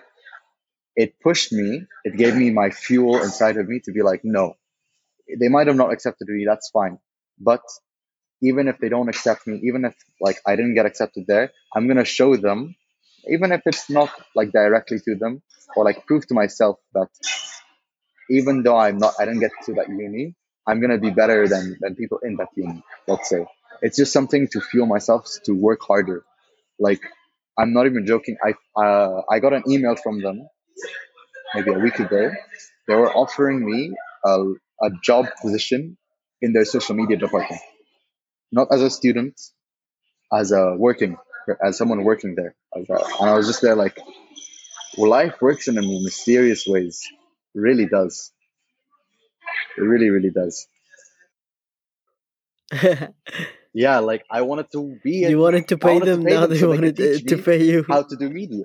[0.96, 1.84] it pushed me.
[2.04, 4.54] It gave me my fuel inside of me to be like, no,
[5.40, 6.44] they might have not accepted me.
[6.46, 6.98] That's fine.
[7.40, 7.62] But
[8.42, 11.88] even if they don't accept me, even if like I didn't get accepted there, I'm
[11.88, 12.76] gonna show them,
[13.28, 15.42] even if it's not like directly to them,
[15.76, 17.08] or like prove to myself that
[18.30, 20.34] even though I'm not, I didn't get to that uni,
[20.68, 22.82] I'm gonna be better than than people in that team.
[23.08, 23.46] Let's say
[23.82, 26.24] it's just something to fuel myself to work harder.
[26.78, 27.02] Like
[27.58, 28.36] I'm not even joking.
[28.44, 30.48] I uh, I got an email from them
[31.54, 32.32] maybe a week ago.
[32.86, 34.52] They were offering me a,
[34.82, 35.96] a job position
[36.40, 37.60] in their social media department,
[38.52, 39.40] not as a student,
[40.32, 41.16] as a working,
[41.64, 42.54] as someone working there.
[42.74, 42.86] And
[43.20, 43.98] I was just there like,
[44.96, 47.06] well, life works in mysterious ways.
[47.54, 48.32] Really does.
[49.76, 50.66] It really, really does.
[53.74, 55.18] Yeah, like I wanted to be.
[55.28, 57.38] you wanted to pay wanted to them, pay now them they so wanted uh, to
[57.38, 57.84] pay you.
[57.86, 58.64] how to do media,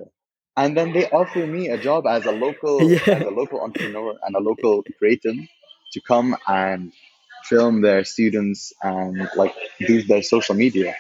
[0.56, 3.00] and then they offer me a job as a local, Yeah.
[3.08, 5.36] as a local entrepreneur and a local creative
[5.92, 6.94] to come and
[7.44, 10.96] film their students and like do their social media.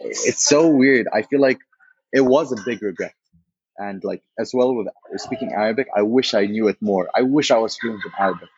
[0.00, 1.08] It's so weird.
[1.12, 1.58] I feel like
[2.12, 3.14] it was a big regret.
[3.76, 4.86] And like as well with
[5.16, 7.10] speaking Arabic, I wish I knew it more.
[7.14, 8.48] I wish I was fluent in Arabic.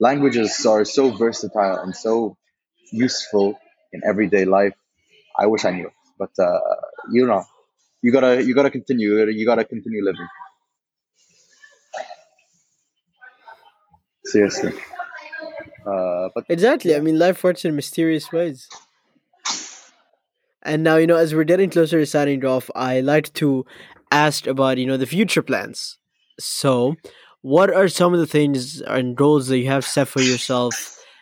[0.00, 2.36] Languages are so versatile and so
[2.92, 3.58] useful
[3.92, 4.74] in everyday life.
[5.38, 6.58] I wish I knew but uh,
[7.12, 7.44] you know,
[8.02, 9.16] you gotta you gotta continue.
[9.30, 10.26] You gotta, continue living.
[14.24, 14.72] Seriously.
[15.86, 16.94] Uh, but Exactly.
[16.94, 18.68] I mean, life works in mysterious ways.
[20.62, 23.64] And now, you know, as we're getting closer to signing off, I like to
[24.10, 25.98] ask about, you know, the future plans.
[26.38, 26.96] So,
[27.48, 30.72] what are some of the things and goals that you have set for yourself?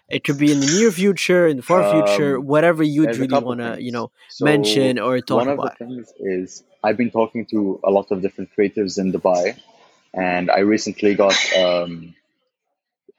[0.09, 3.43] It could be in the near future, in the far future, um, whatever you'd really
[3.49, 5.57] want to, you know, So mention or talk about.
[5.57, 9.13] one of the things is I've been talking to a lot of different creatives in
[9.13, 9.57] Dubai,
[10.15, 12.15] and I recently got um,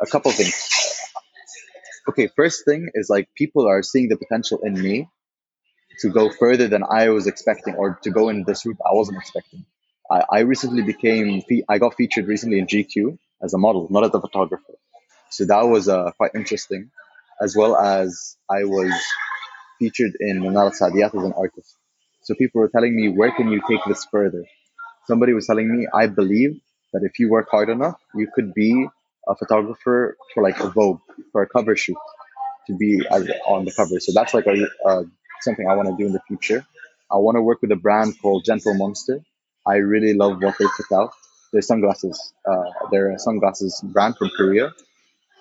[0.01, 0.55] a couple things.
[2.09, 5.07] Okay, first thing is like people are seeing the potential in me
[6.01, 9.17] to go further than I was expecting, or to go in this route I wasn't
[9.17, 9.65] expecting.
[10.11, 14.11] I, I recently became I got featured recently in GQ as a model, not as
[14.13, 14.73] a photographer.
[15.29, 16.89] So that was uh, quite interesting,
[17.41, 18.91] as well as I was
[19.79, 21.75] featured in Manal Sadiyat as an artist.
[22.23, 24.43] So people were telling me, where can you take this further?
[25.05, 26.59] Somebody was telling me, I believe
[26.93, 28.87] that if you work hard enough, you could be
[29.27, 31.01] a photographer for like a Vogue,
[31.31, 31.97] for a cover shoot,
[32.67, 33.99] to be as, on the cover.
[33.99, 35.03] So that's like a, uh,
[35.41, 36.65] something I want to do in the future.
[37.11, 39.21] I want to work with a brand called Gentle Monster.
[39.67, 41.11] I really love what they put out.
[41.53, 42.33] Their sunglasses.
[42.49, 44.73] Uh, they're a sunglasses brand from Korea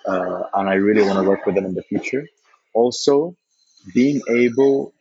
[0.07, 2.27] uh, and I really want to work with them in the future.
[2.73, 3.35] Also,
[3.93, 4.93] being able,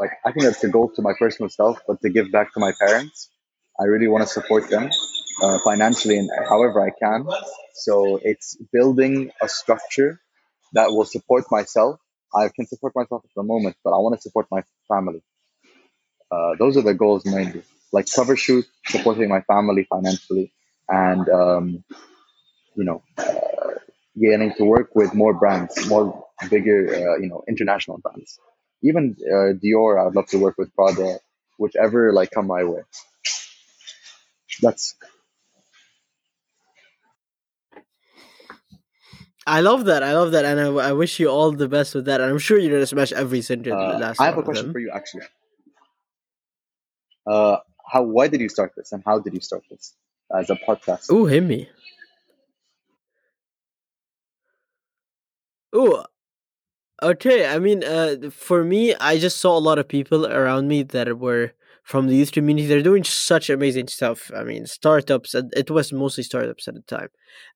[0.00, 2.60] like, I think that's the goal to my personal self, but to give back to
[2.60, 3.30] my parents.
[3.80, 4.90] I really want to support them
[5.42, 7.26] uh, financially and however I can.
[7.74, 10.20] So it's building a structure
[10.74, 11.98] that will support myself.
[12.34, 15.22] I can support myself at the moment, but I want to support my family.
[16.30, 17.62] Uh, those are the goals mainly,
[17.92, 20.52] like cover shoot, supporting my family financially,
[20.88, 21.84] and um,
[22.76, 23.02] you know,
[24.20, 28.38] getting to work with more brands, more bigger, uh, you know, international brands.
[28.82, 31.18] Even uh, Dior, I'd love to work with Prada,
[31.58, 32.82] whichever like come my way.
[34.62, 34.94] That's
[39.46, 40.02] I love that.
[40.02, 40.44] I love that.
[40.44, 42.20] And I, I wish you all the best with that.
[42.20, 44.78] And I'm sure you're to smash every single uh, last I have a question for
[44.78, 45.22] you actually.
[47.26, 47.58] Uh,
[47.90, 49.94] how why did you start this, and how did you start this
[50.36, 51.10] as a podcast?
[51.10, 51.68] Ooh, hit me.
[55.74, 56.02] Ooh,
[57.02, 60.82] Okay, I mean, uh, for me, I just saw a lot of people around me
[60.82, 61.52] that were
[61.90, 62.68] from the youth community.
[62.68, 64.30] They're doing such amazing stuff.
[64.32, 65.34] I mean, startups.
[65.34, 67.08] It was mostly startups at the time,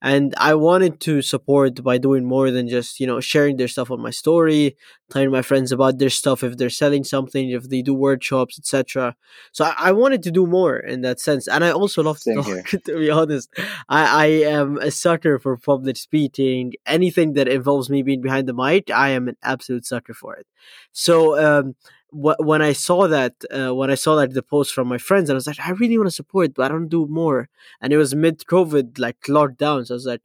[0.02, 3.92] and I wanted to support by doing more than just you know sharing their stuff
[3.92, 4.76] on my story,
[5.08, 9.14] telling my friends about their stuff if they're selling something, if they do workshops, etc.
[9.52, 12.22] So I, I wanted to do more in that sense, and I also love to
[12.24, 12.46] Same talk.
[12.46, 12.64] here.
[12.86, 13.48] To be honest,
[13.88, 14.26] I, I
[14.58, 16.72] am a sucker for public speaking.
[16.86, 20.46] Anything that involves me being behind the mic, I am an absolute sucker for it.
[20.92, 21.76] So um,
[22.22, 25.26] wh- when I saw that, uh, when I saw that the post from my friends,
[25.30, 27.48] I was like, I really want to support, but I don't do more.
[27.80, 29.78] And it was mid COVID, like lockdown.
[29.86, 30.22] So I was like,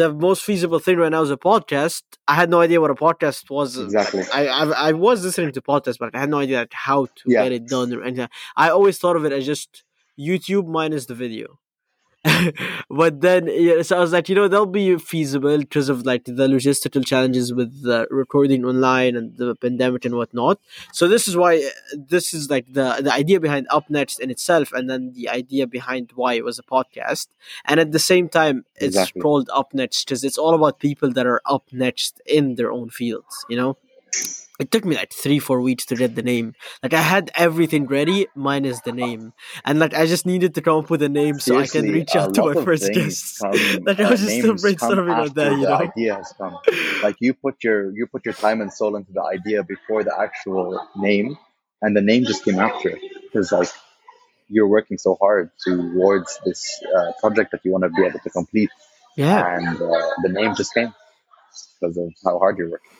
[0.00, 2.02] the most feasible thing right now is a podcast.
[2.28, 3.76] I had no idea what a podcast was.
[3.76, 4.22] Exactly.
[4.32, 7.22] I I, I was listening to podcasts, but I had no idea like, how to
[7.26, 7.42] Yeah.
[7.44, 8.28] get it done or anything.
[8.56, 9.82] I always thought of it as just
[10.18, 11.58] YouTube minus the video.
[12.90, 16.24] but then yeah, so I was like, you know, that'll be feasible because of like
[16.26, 20.60] the logistical challenges with the recording online and the pandemic and whatnot.
[20.92, 21.66] So this is why
[21.96, 25.66] this is like the the idea behind Up Next in itself, and then the idea
[25.66, 27.28] behind why it was a podcast.
[27.64, 29.22] And at the same time, it's Exactly.
[29.22, 32.90] called Up Next because it's all about people that are up next in their own
[32.90, 33.46] fields.
[33.48, 33.76] You know.
[34.60, 36.52] It took me like three, four weeks to get the name.
[36.82, 39.32] Like I had everything ready, minus the name,
[39.64, 42.14] and like I just needed to come up with a name so I can reach
[42.14, 43.38] out to my first guest.
[43.40, 43.52] come.
[43.86, 45.76] like I uh, was just still brainstorming on that, you the know.
[45.76, 46.58] idea has come.
[47.02, 50.14] Like you put your you put your time and soul into the idea before the
[50.20, 51.38] actual name,
[51.80, 53.70] and the name just came after it because like
[54.50, 58.28] you're working so hard towards this uh, project that you want to be able to
[58.28, 58.70] complete,
[59.16, 60.92] Yeah, and uh, the name just came
[61.80, 62.99] because of how hard you're working.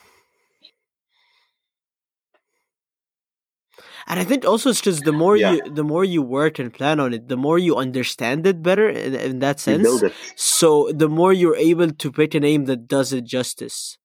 [4.10, 5.52] And I think also it's just the more Yeah.
[5.52, 8.88] you the more you work and plan on it, the more you understand it better
[8.88, 10.02] in, in that sense.
[10.02, 10.12] it.
[10.34, 13.96] So the more you're able to pick a name that does it justice.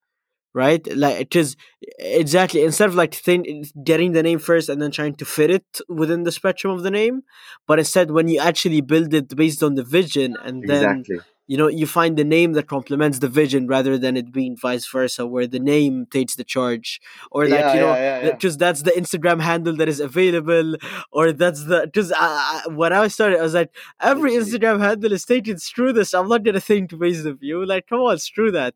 [0.63, 1.57] Right, like because
[1.99, 3.41] exactly instead of like think,
[3.83, 6.91] getting the name first and then trying to fit it within the spectrum of the
[6.91, 7.23] name,
[7.67, 11.19] but instead when you actually build it based on the vision and then Exactly.
[11.47, 14.85] You know you find the name that complements the vision rather than it being vice
[14.87, 16.99] versa where the name takes the charge
[17.31, 18.31] or that Yeah, you know yeah, yeah, yeah.
[18.31, 20.75] because that's the instagram handle that is available
[21.11, 23.71] or that's the because I, I, when i started i was like
[24.01, 27.87] every instagram handle is taken screw this i'm not gonna think based of you like
[27.87, 28.73] come on screw that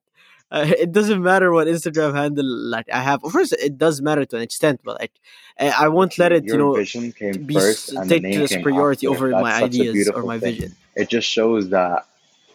[0.51, 3.23] uh, it doesn't matter what Instagram handle like I have.
[3.23, 5.11] Of course, it does matter to an extent, but like
[5.59, 8.23] I I won't let it, Your you know, vision came be first, and the take
[8.23, 9.15] name this came priority after.
[9.15, 10.55] over That's my ideas or my thing.
[10.55, 10.75] vision.
[10.95, 12.05] It just shows that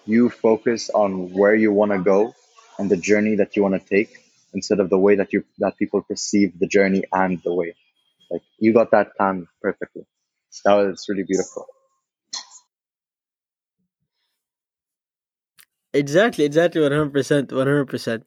[0.07, 2.35] you focus on where you want to go
[2.79, 4.11] and the journey that you want to take
[4.53, 7.75] instead of the way that you that people perceive the journey and the way.
[8.31, 10.07] Like you got that plan perfectly.
[10.65, 11.67] That was really beautiful.
[15.93, 18.25] Exactly, exactly, one hundred percent, one hundred percent.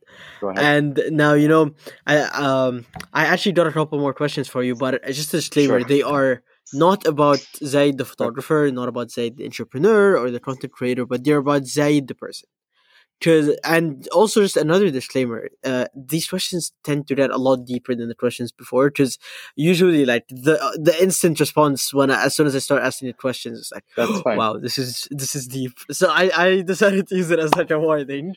[0.55, 1.71] And now you know,
[2.05, 5.79] I um, I actually got a couple more questions for you, but just a disclaimer:
[5.79, 5.87] Sure.
[5.87, 10.73] they are not about Zayed the photographer, not about Zayed the entrepreneur or the content
[10.73, 12.49] creator, but they're about Zayed the person.
[13.19, 17.95] Cause, and also just another disclaimer: uh, these questions tend to get a lot deeper
[17.95, 18.91] than the questions before.
[18.91, 19.17] Because
[19.55, 23.13] usually, like the the instant response when I, as soon as I start asking the
[23.13, 24.37] questions, it's like, That's fine.
[24.37, 25.71] wow, this is this is deep.
[25.89, 28.35] So I I decided to use it as like a warning.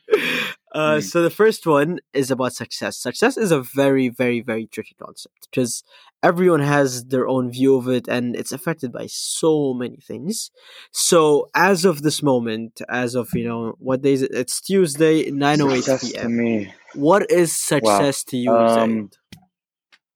[0.73, 1.03] Uh, Mm.
[1.03, 2.97] So the first one is about success.
[2.97, 5.83] Success is a very very very tricky concept because
[6.23, 10.51] everyone has their own view of it, and it's affected by so many things.
[10.93, 14.31] So as of this moment, as of you know, what day is it?
[14.33, 16.71] It's Tuesday, nine oh eight p.m.
[16.95, 19.11] What is success to you, Um,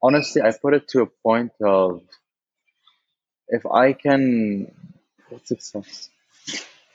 [0.02, 2.02] honestly, I put it to a point of
[3.48, 4.70] if I can,
[5.28, 6.10] what's success?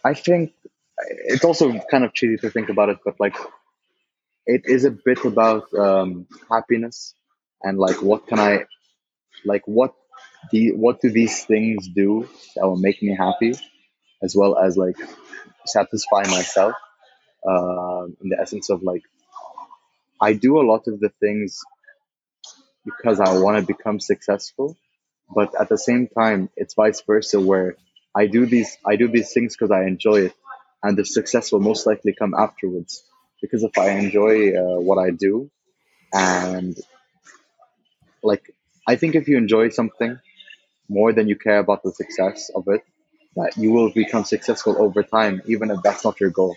[0.03, 0.53] I think
[1.07, 3.35] it's also kind of cheesy to think about it, but like
[4.45, 7.13] it is a bit about um, happiness
[7.63, 8.65] and like what can I,
[9.45, 9.93] like what
[10.51, 13.53] the what do these things do that will make me happy,
[14.23, 14.97] as well as like
[15.65, 16.73] satisfy myself.
[17.47, 19.03] Um, in the essence of like,
[20.21, 21.61] I do a lot of the things
[22.85, 24.77] because I want to become successful,
[25.33, 27.75] but at the same time, it's vice versa where
[28.15, 30.33] I do these I do these things because I enjoy it,
[30.83, 33.03] and the success will most likely come afterwards.
[33.41, 35.49] Because if I enjoy uh, what I do,
[36.13, 36.77] and
[38.23, 38.43] like
[38.87, 40.19] I think if you enjoy something
[40.89, 42.83] more than you care about the success of it,
[43.35, 46.55] that you will become successful over time, even if that's not your goal.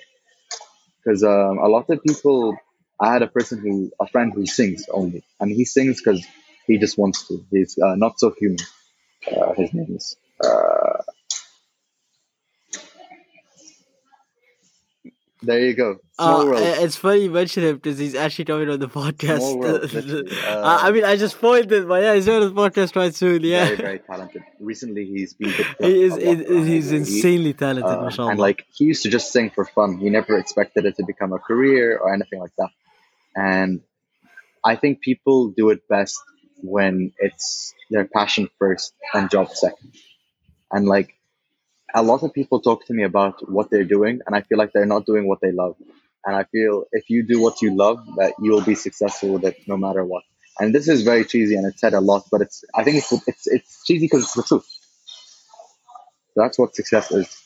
[1.04, 2.56] Because um, a lot of people,
[3.00, 6.24] I had a person who, a friend who sings only, and he sings because
[6.66, 7.44] he just wants to.
[7.50, 8.58] He's uh, not so human.
[9.26, 10.16] Uh, his name is.
[10.44, 10.71] Uh,
[15.42, 15.96] there you go.
[16.14, 16.58] Small Uh, world.
[16.84, 19.38] it's funny you mention him because he's actually coming on the podcast.
[19.38, 19.90] Small world.
[20.46, 23.42] Uh, I mean, I just spoiled it, but yeah, he's on the podcast right soon.
[23.42, 24.42] Yeah, Very, very talented.
[24.60, 26.12] Recently, he's been he is.
[26.12, 28.30] a lot he- around he's insanely talented, Uh, mashallah.
[28.30, 29.98] and like he used to just sing for fun.
[29.98, 32.70] He never expected it to become a career or anything like that.
[33.34, 33.80] And
[34.64, 36.18] I think people do it best
[36.62, 39.92] when it's their passion first and job second.
[40.70, 41.14] And like
[41.94, 44.72] a lot of people talk to me about what they're doing, and I feel like
[44.72, 45.76] they're not doing what they love.
[46.24, 49.44] And I feel if you do what you love, that you will be successful with
[49.44, 50.22] it no matter what.
[50.58, 53.12] And this is very cheesy, and it's said a lot, but it's I think it's
[53.26, 54.68] it's, it's cheesy because it's the truth.
[56.36, 57.38] That's what success is.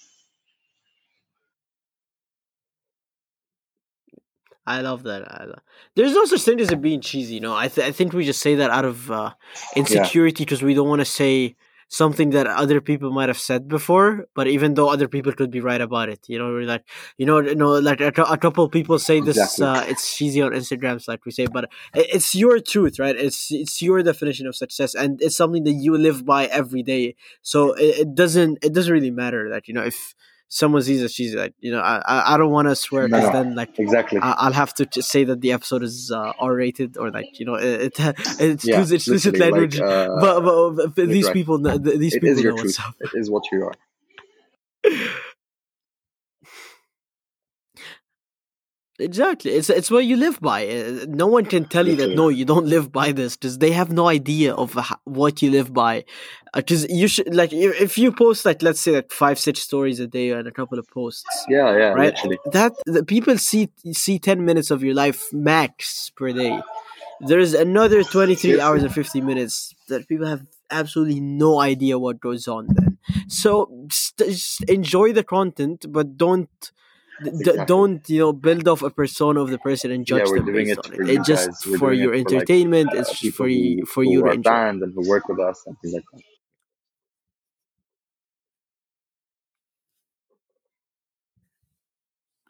[4.67, 5.23] I love that.
[5.31, 5.61] I love...
[5.95, 7.39] There's no such thing as it being cheesy.
[7.39, 9.33] Know, I th- I think we just say that out of uh,
[9.77, 11.55] insecurity because we don't want to say
[11.89, 14.27] something that other people might have said before.
[14.35, 16.85] But even though other people could be right about it, you know, we're like
[17.19, 19.67] you know, you know, like a, a couple of people say this, Exactly.
[19.67, 23.17] uh, it's cheesy on Instagrams, like we say, but it's your truth, right?
[23.17, 27.15] It's it's your definition of success, and it's something that you live by every day.
[27.43, 30.15] So it, it doesn't it doesn't really matter that you know if
[30.49, 33.25] someone sees it she's like you know, I I, I don't want to swear because
[33.25, 33.33] no.
[33.33, 34.19] then like Exactly.
[34.21, 37.55] I- I'll have to say that the episode is uh, R-rated or like you know
[37.55, 39.79] it, it it's yeah, explicit language.
[39.79, 41.35] Like, uh, but, but, but these right.
[41.35, 42.79] people, these it people is your know truth.
[42.79, 42.95] what's up.
[43.01, 43.75] It is what you are.
[48.99, 50.67] Exactly, it's it's what you live by.
[50.67, 53.73] Uh, No one can tell you that no, you don't live by this because they
[53.73, 54.75] have no idea of
[55.05, 56.05] what you live by.
[56.55, 60.01] Because you should like if, if you post like let's say like five six stories
[60.01, 62.15] a day and a couple of posts, Yeah, yeah, right?
[62.15, 62.39] literally.
[62.53, 66.59] That the people see see ten minutes of your life max per day.
[67.21, 72.19] There's another twenty three hours and fifty minutes that people have absolutely no idea what
[72.21, 72.67] goes on.
[72.71, 72.97] Then,
[73.29, 76.49] so just, just enjoy the content, but don't.
[77.25, 77.65] Exactly.
[77.67, 80.73] don't you know build off a persona of the person and judge yeah, them based
[80.73, 81.11] it on for it.
[81.11, 81.65] It's just.
[81.65, 82.91] For your for, like, entertainment.
[82.93, 84.51] uh, it's people for you who, for you to enjoy.
[84.51, 86.23] and who work with us and things like that.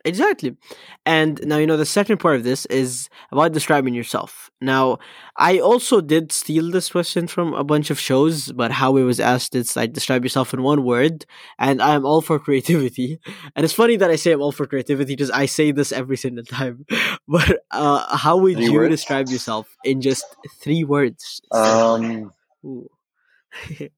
[0.07, 0.57] Exactly.
[1.05, 4.53] And now, you know, the second part of this is about describing yourself.
[4.61, 4.99] Now,
[5.37, 9.19] I also did steal this question from a bunch of shows, but how it was
[9.19, 11.27] asked, is like describe yourself in one word.
[11.59, 13.19] And I'm all for creativity.
[13.57, 16.17] And it's funny that I say I'm all for creativity because I say this every
[16.17, 16.87] single time.
[17.29, 18.91] But uh, how would you words?
[18.93, 20.25] describe yourself in just
[20.63, 21.41] three words?
[21.51, 22.31] Um,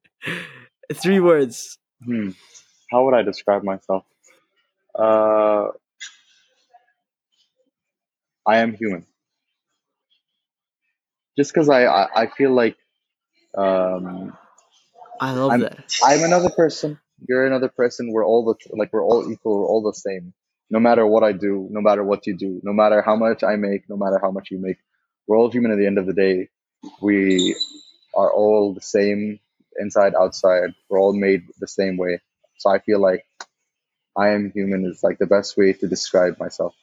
[0.95, 1.79] three words.
[2.03, 2.31] hmm.
[2.91, 4.05] How would I describe myself?
[4.99, 5.69] Uh,
[8.49, 9.05] I am human.
[11.37, 12.77] Just because I, I, I feel like
[13.57, 14.37] um,
[15.21, 15.79] I love I'm, that.
[16.03, 16.99] I'm another person.
[17.29, 18.13] You're another person.
[18.13, 19.61] We're all the like we're all equal.
[19.61, 20.33] We're all the same.
[20.71, 23.57] No matter what I do, no matter what you do, no matter how much I
[23.57, 24.79] make, no matter how much you make,
[25.27, 25.73] we're all human.
[25.73, 26.49] At the end of the day,
[27.03, 27.55] we
[28.17, 29.41] are all the same
[29.79, 30.71] inside, outside.
[30.89, 32.21] We're all made the same way.
[32.59, 33.25] So I feel like
[34.17, 36.75] I am human is like the best way to describe myself.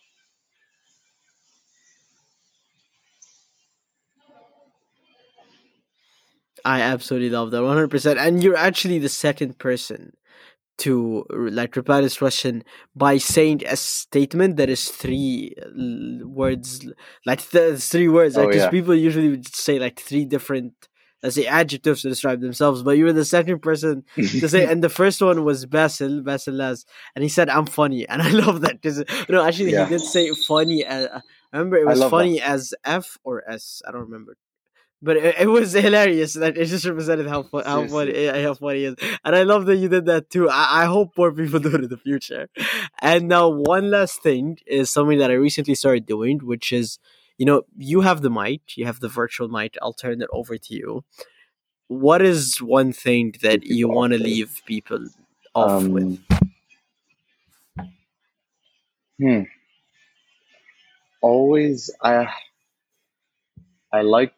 [6.66, 8.18] I absolutely love that 100%.
[8.18, 10.13] And you're actually the second person
[10.80, 12.63] to like reply this question
[12.95, 16.86] by saying a statement that is three l- words,
[17.26, 18.36] like th- three words.
[18.38, 18.70] Oh, Like, 'cause yeah.
[18.72, 20.74] people usually would say like three different,
[21.24, 24.03] let's say, adjectives to describe themselves, but you were the second person
[24.41, 26.84] to say, and the first one was Basil, Basil Laz,
[27.16, 28.05] and he said, I'm funny.
[28.09, 29.86] And I love that because, no, actually, Yeah.
[29.86, 30.86] he did say funny.
[30.86, 31.20] Uh,
[31.53, 32.18] I remember it was love that.
[32.18, 33.82] funny as F or S.
[33.88, 34.36] I don't remember
[35.06, 36.36] but it, it was hilarious.
[36.36, 39.78] Like it just represented how fu- how funny how funny is, and I love that
[39.78, 40.49] you did that too.
[40.49, 42.49] I, I hope more people do it in the future.
[43.01, 46.97] And now one last thing is something that I recently started doing, which is
[47.38, 49.78] you know you have the mic, you have the virtual mic.
[49.82, 51.03] I'll turn it over to you.
[51.88, 55.06] What is one thing that you want to leave people
[55.53, 56.20] off with?
[57.80, 57.89] Um,
[59.20, 59.41] hmm.
[61.22, 62.34] Always, I
[63.93, 64.34] I like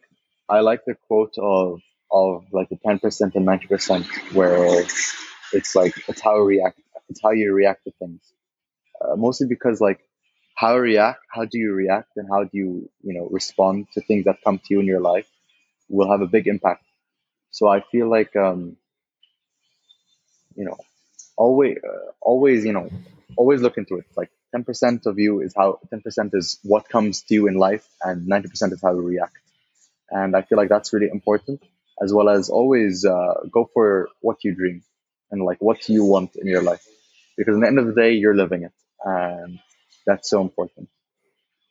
[0.50, 1.82] I like the quote of
[2.12, 4.84] of like the ten percent and ninety percent, where
[5.54, 6.80] it's like it's how react,
[7.10, 8.22] it's how you react to things.
[9.02, 10.00] Uh, mostly because like
[10.56, 14.26] how react, how do you react, and how do you you know respond to things
[14.26, 15.28] that come to you in your life
[15.90, 16.84] will have a big impact.
[17.52, 18.78] So I feel like um,
[20.56, 20.78] you know
[21.38, 22.90] always uh, always you know
[23.38, 27.34] always look into it like 10% of you is how 10% is what comes to
[27.36, 29.38] you in life and 90% is how you react
[30.12, 31.62] and i feel like that's really important
[32.02, 34.84] as well as always uh, go for what you dream
[35.32, 36.86] and like what you want in your life.
[37.38, 38.72] Because at the end of the day you're living it
[39.04, 39.60] and
[40.06, 40.90] that's so important.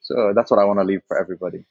[0.02, 1.64] So that's what i want to leave for everybody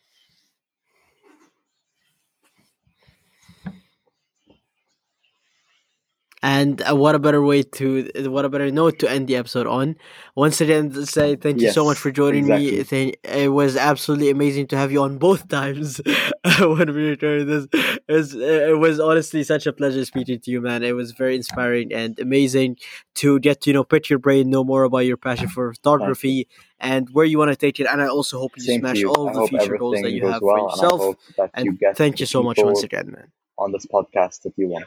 [6.45, 9.65] And uh, what a better way to, what a better note to end the episode
[9.65, 9.95] on.
[10.35, 12.67] Once again, say thank you so much for joining me.
[12.67, 12.83] exactly.
[12.83, 15.99] Thank, it was absolutely amazing to have you on both times
[16.59, 17.67] when we recorded this.
[18.07, 20.83] It was, it was honestly such a pleasure speaking to you, man.
[20.83, 22.77] It was very inspiring and amazing
[23.15, 26.47] to get to, you know, pick your brain, know more about your passion for photography
[26.79, 27.87] and where you want to take it.
[27.87, 29.09] And I also hope you Same smash you.
[29.09, 31.15] all I the future goals that you have well, for yourself.
[31.37, 33.31] that you And thank you so much once again, man.
[33.57, 34.85] on this podcast that you want.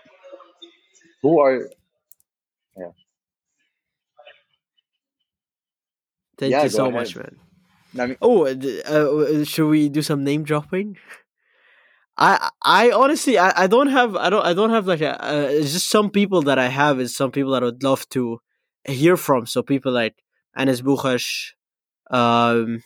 [1.22, 1.68] Who are
[2.76, 2.90] yeah
[6.38, 6.94] Thank Yeah, you so ahead.
[6.94, 7.36] much, man.
[7.98, 10.96] I mean, Oh, uh, uh, should we do some name dropping?
[12.16, 15.48] I I honestly I, I don't have I don't I don't have like a uh,
[15.50, 18.40] it's just some people that I have is some people that I would love to
[18.84, 19.46] hear from.
[19.46, 20.16] So people like
[20.56, 21.52] Anas Bukhash,
[22.10, 22.82] um,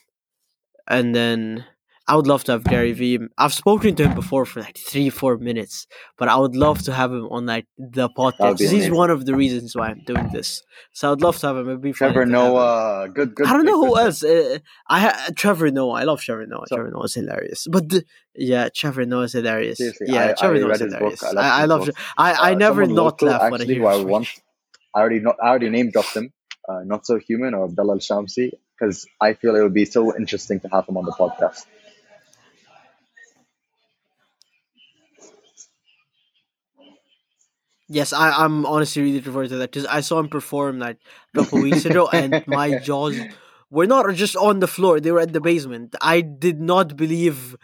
[0.87, 1.65] and then
[2.09, 3.19] I would love to have Gary Vee.
[3.39, 5.87] I've spoken to him before for like three four minutes,
[6.19, 8.59] but I would love to have him on like the podcast.
[8.59, 10.63] He's one of the reasons why I'm doing this.
[10.93, 11.69] So I'd love to have him.
[11.69, 12.27] It'd be Trevor.
[12.27, 13.47] Noah, good, good.
[13.47, 14.25] I don't know who else.
[14.25, 16.01] Uh, I ha- Trevor Noah.
[16.01, 16.65] I love Trevor Noah.
[16.69, 17.67] So- Trevor Noah is hilarious.
[17.71, 19.79] But the, yeah, Trevor Noah is hilarious.
[20.01, 21.21] Yeah, I- Trevor I Noah is hilarious.
[21.21, 21.35] book.
[21.37, 21.89] I love
[22.19, 22.33] I.
[22.33, 23.87] I, I Uh, never not laugh when I hear
[24.95, 26.33] I already know, I already name dropped him.
[26.69, 30.15] Uh, not so human or Abdullah Al Shamsi because I feel it would be so
[30.17, 31.65] interesting to have him on the podcast.
[37.89, 40.99] Yes, I, I'm honestly really looking forward to that because I saw him perform like
[41.35, 43.27] a couple weeks ago, and my jaws
[43.71, 45.95] were not just on the floor; they were at the basement.
[46.01, 47.57] I did not believe,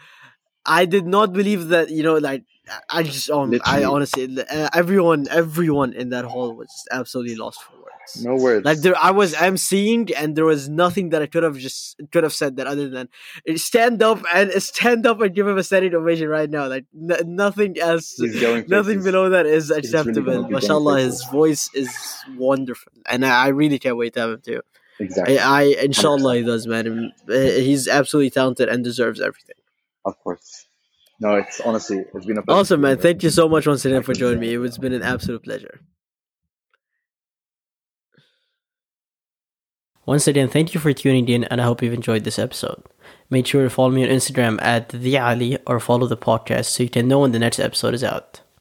[0.65, 2.43] I did not believe that you know, like
[2.89, 7.61] I just um, I honestly, uh, everyone, everyone in that hall was just absolutely lost
[7.61, 8.23] for words.
[8.23, 8.65] No words.
[8.65, 12.23] Like there, I was emceeing, and there was nothing that I could have just could
[12.23, 13.09] have said that other than
[13.55, 16.67] stand up and stand up and give him a standing ovation right now.
[16.67, 19.03] Like n- nothing else, nothing places.
[19.03, 20.41] below that is acceptable.
[20.41, 21.21] going Mashallah, places.
[21.21, 24.61] his voice is wonderful, and I, I really can't wait to have him too.
[24.99, 25.39] Exactly.
[25.39, 27.13] I, I inshallah he does, man.
[27.27, 29.55] He's absolutely talented and deserves everything.
[30.05, 30.67] Of course.
[31.19, 32.59] No, it's honestly it's been a pleasure.
[32.59, 32.97] Awesome, man.
[32.97, 34.55] Thank you so much once again for joining me.
[34.55, 35.81] It's been an absolute pleasure.
[40.05, 42.81] Once again, thank you for tuning in, and I hope you've enjoyed this episode.
[43.29, 46.83] Make sure to follow me on Instagram at the Ali or follow the podcast so
[46.83, 48.41] you can know when the next episode is out.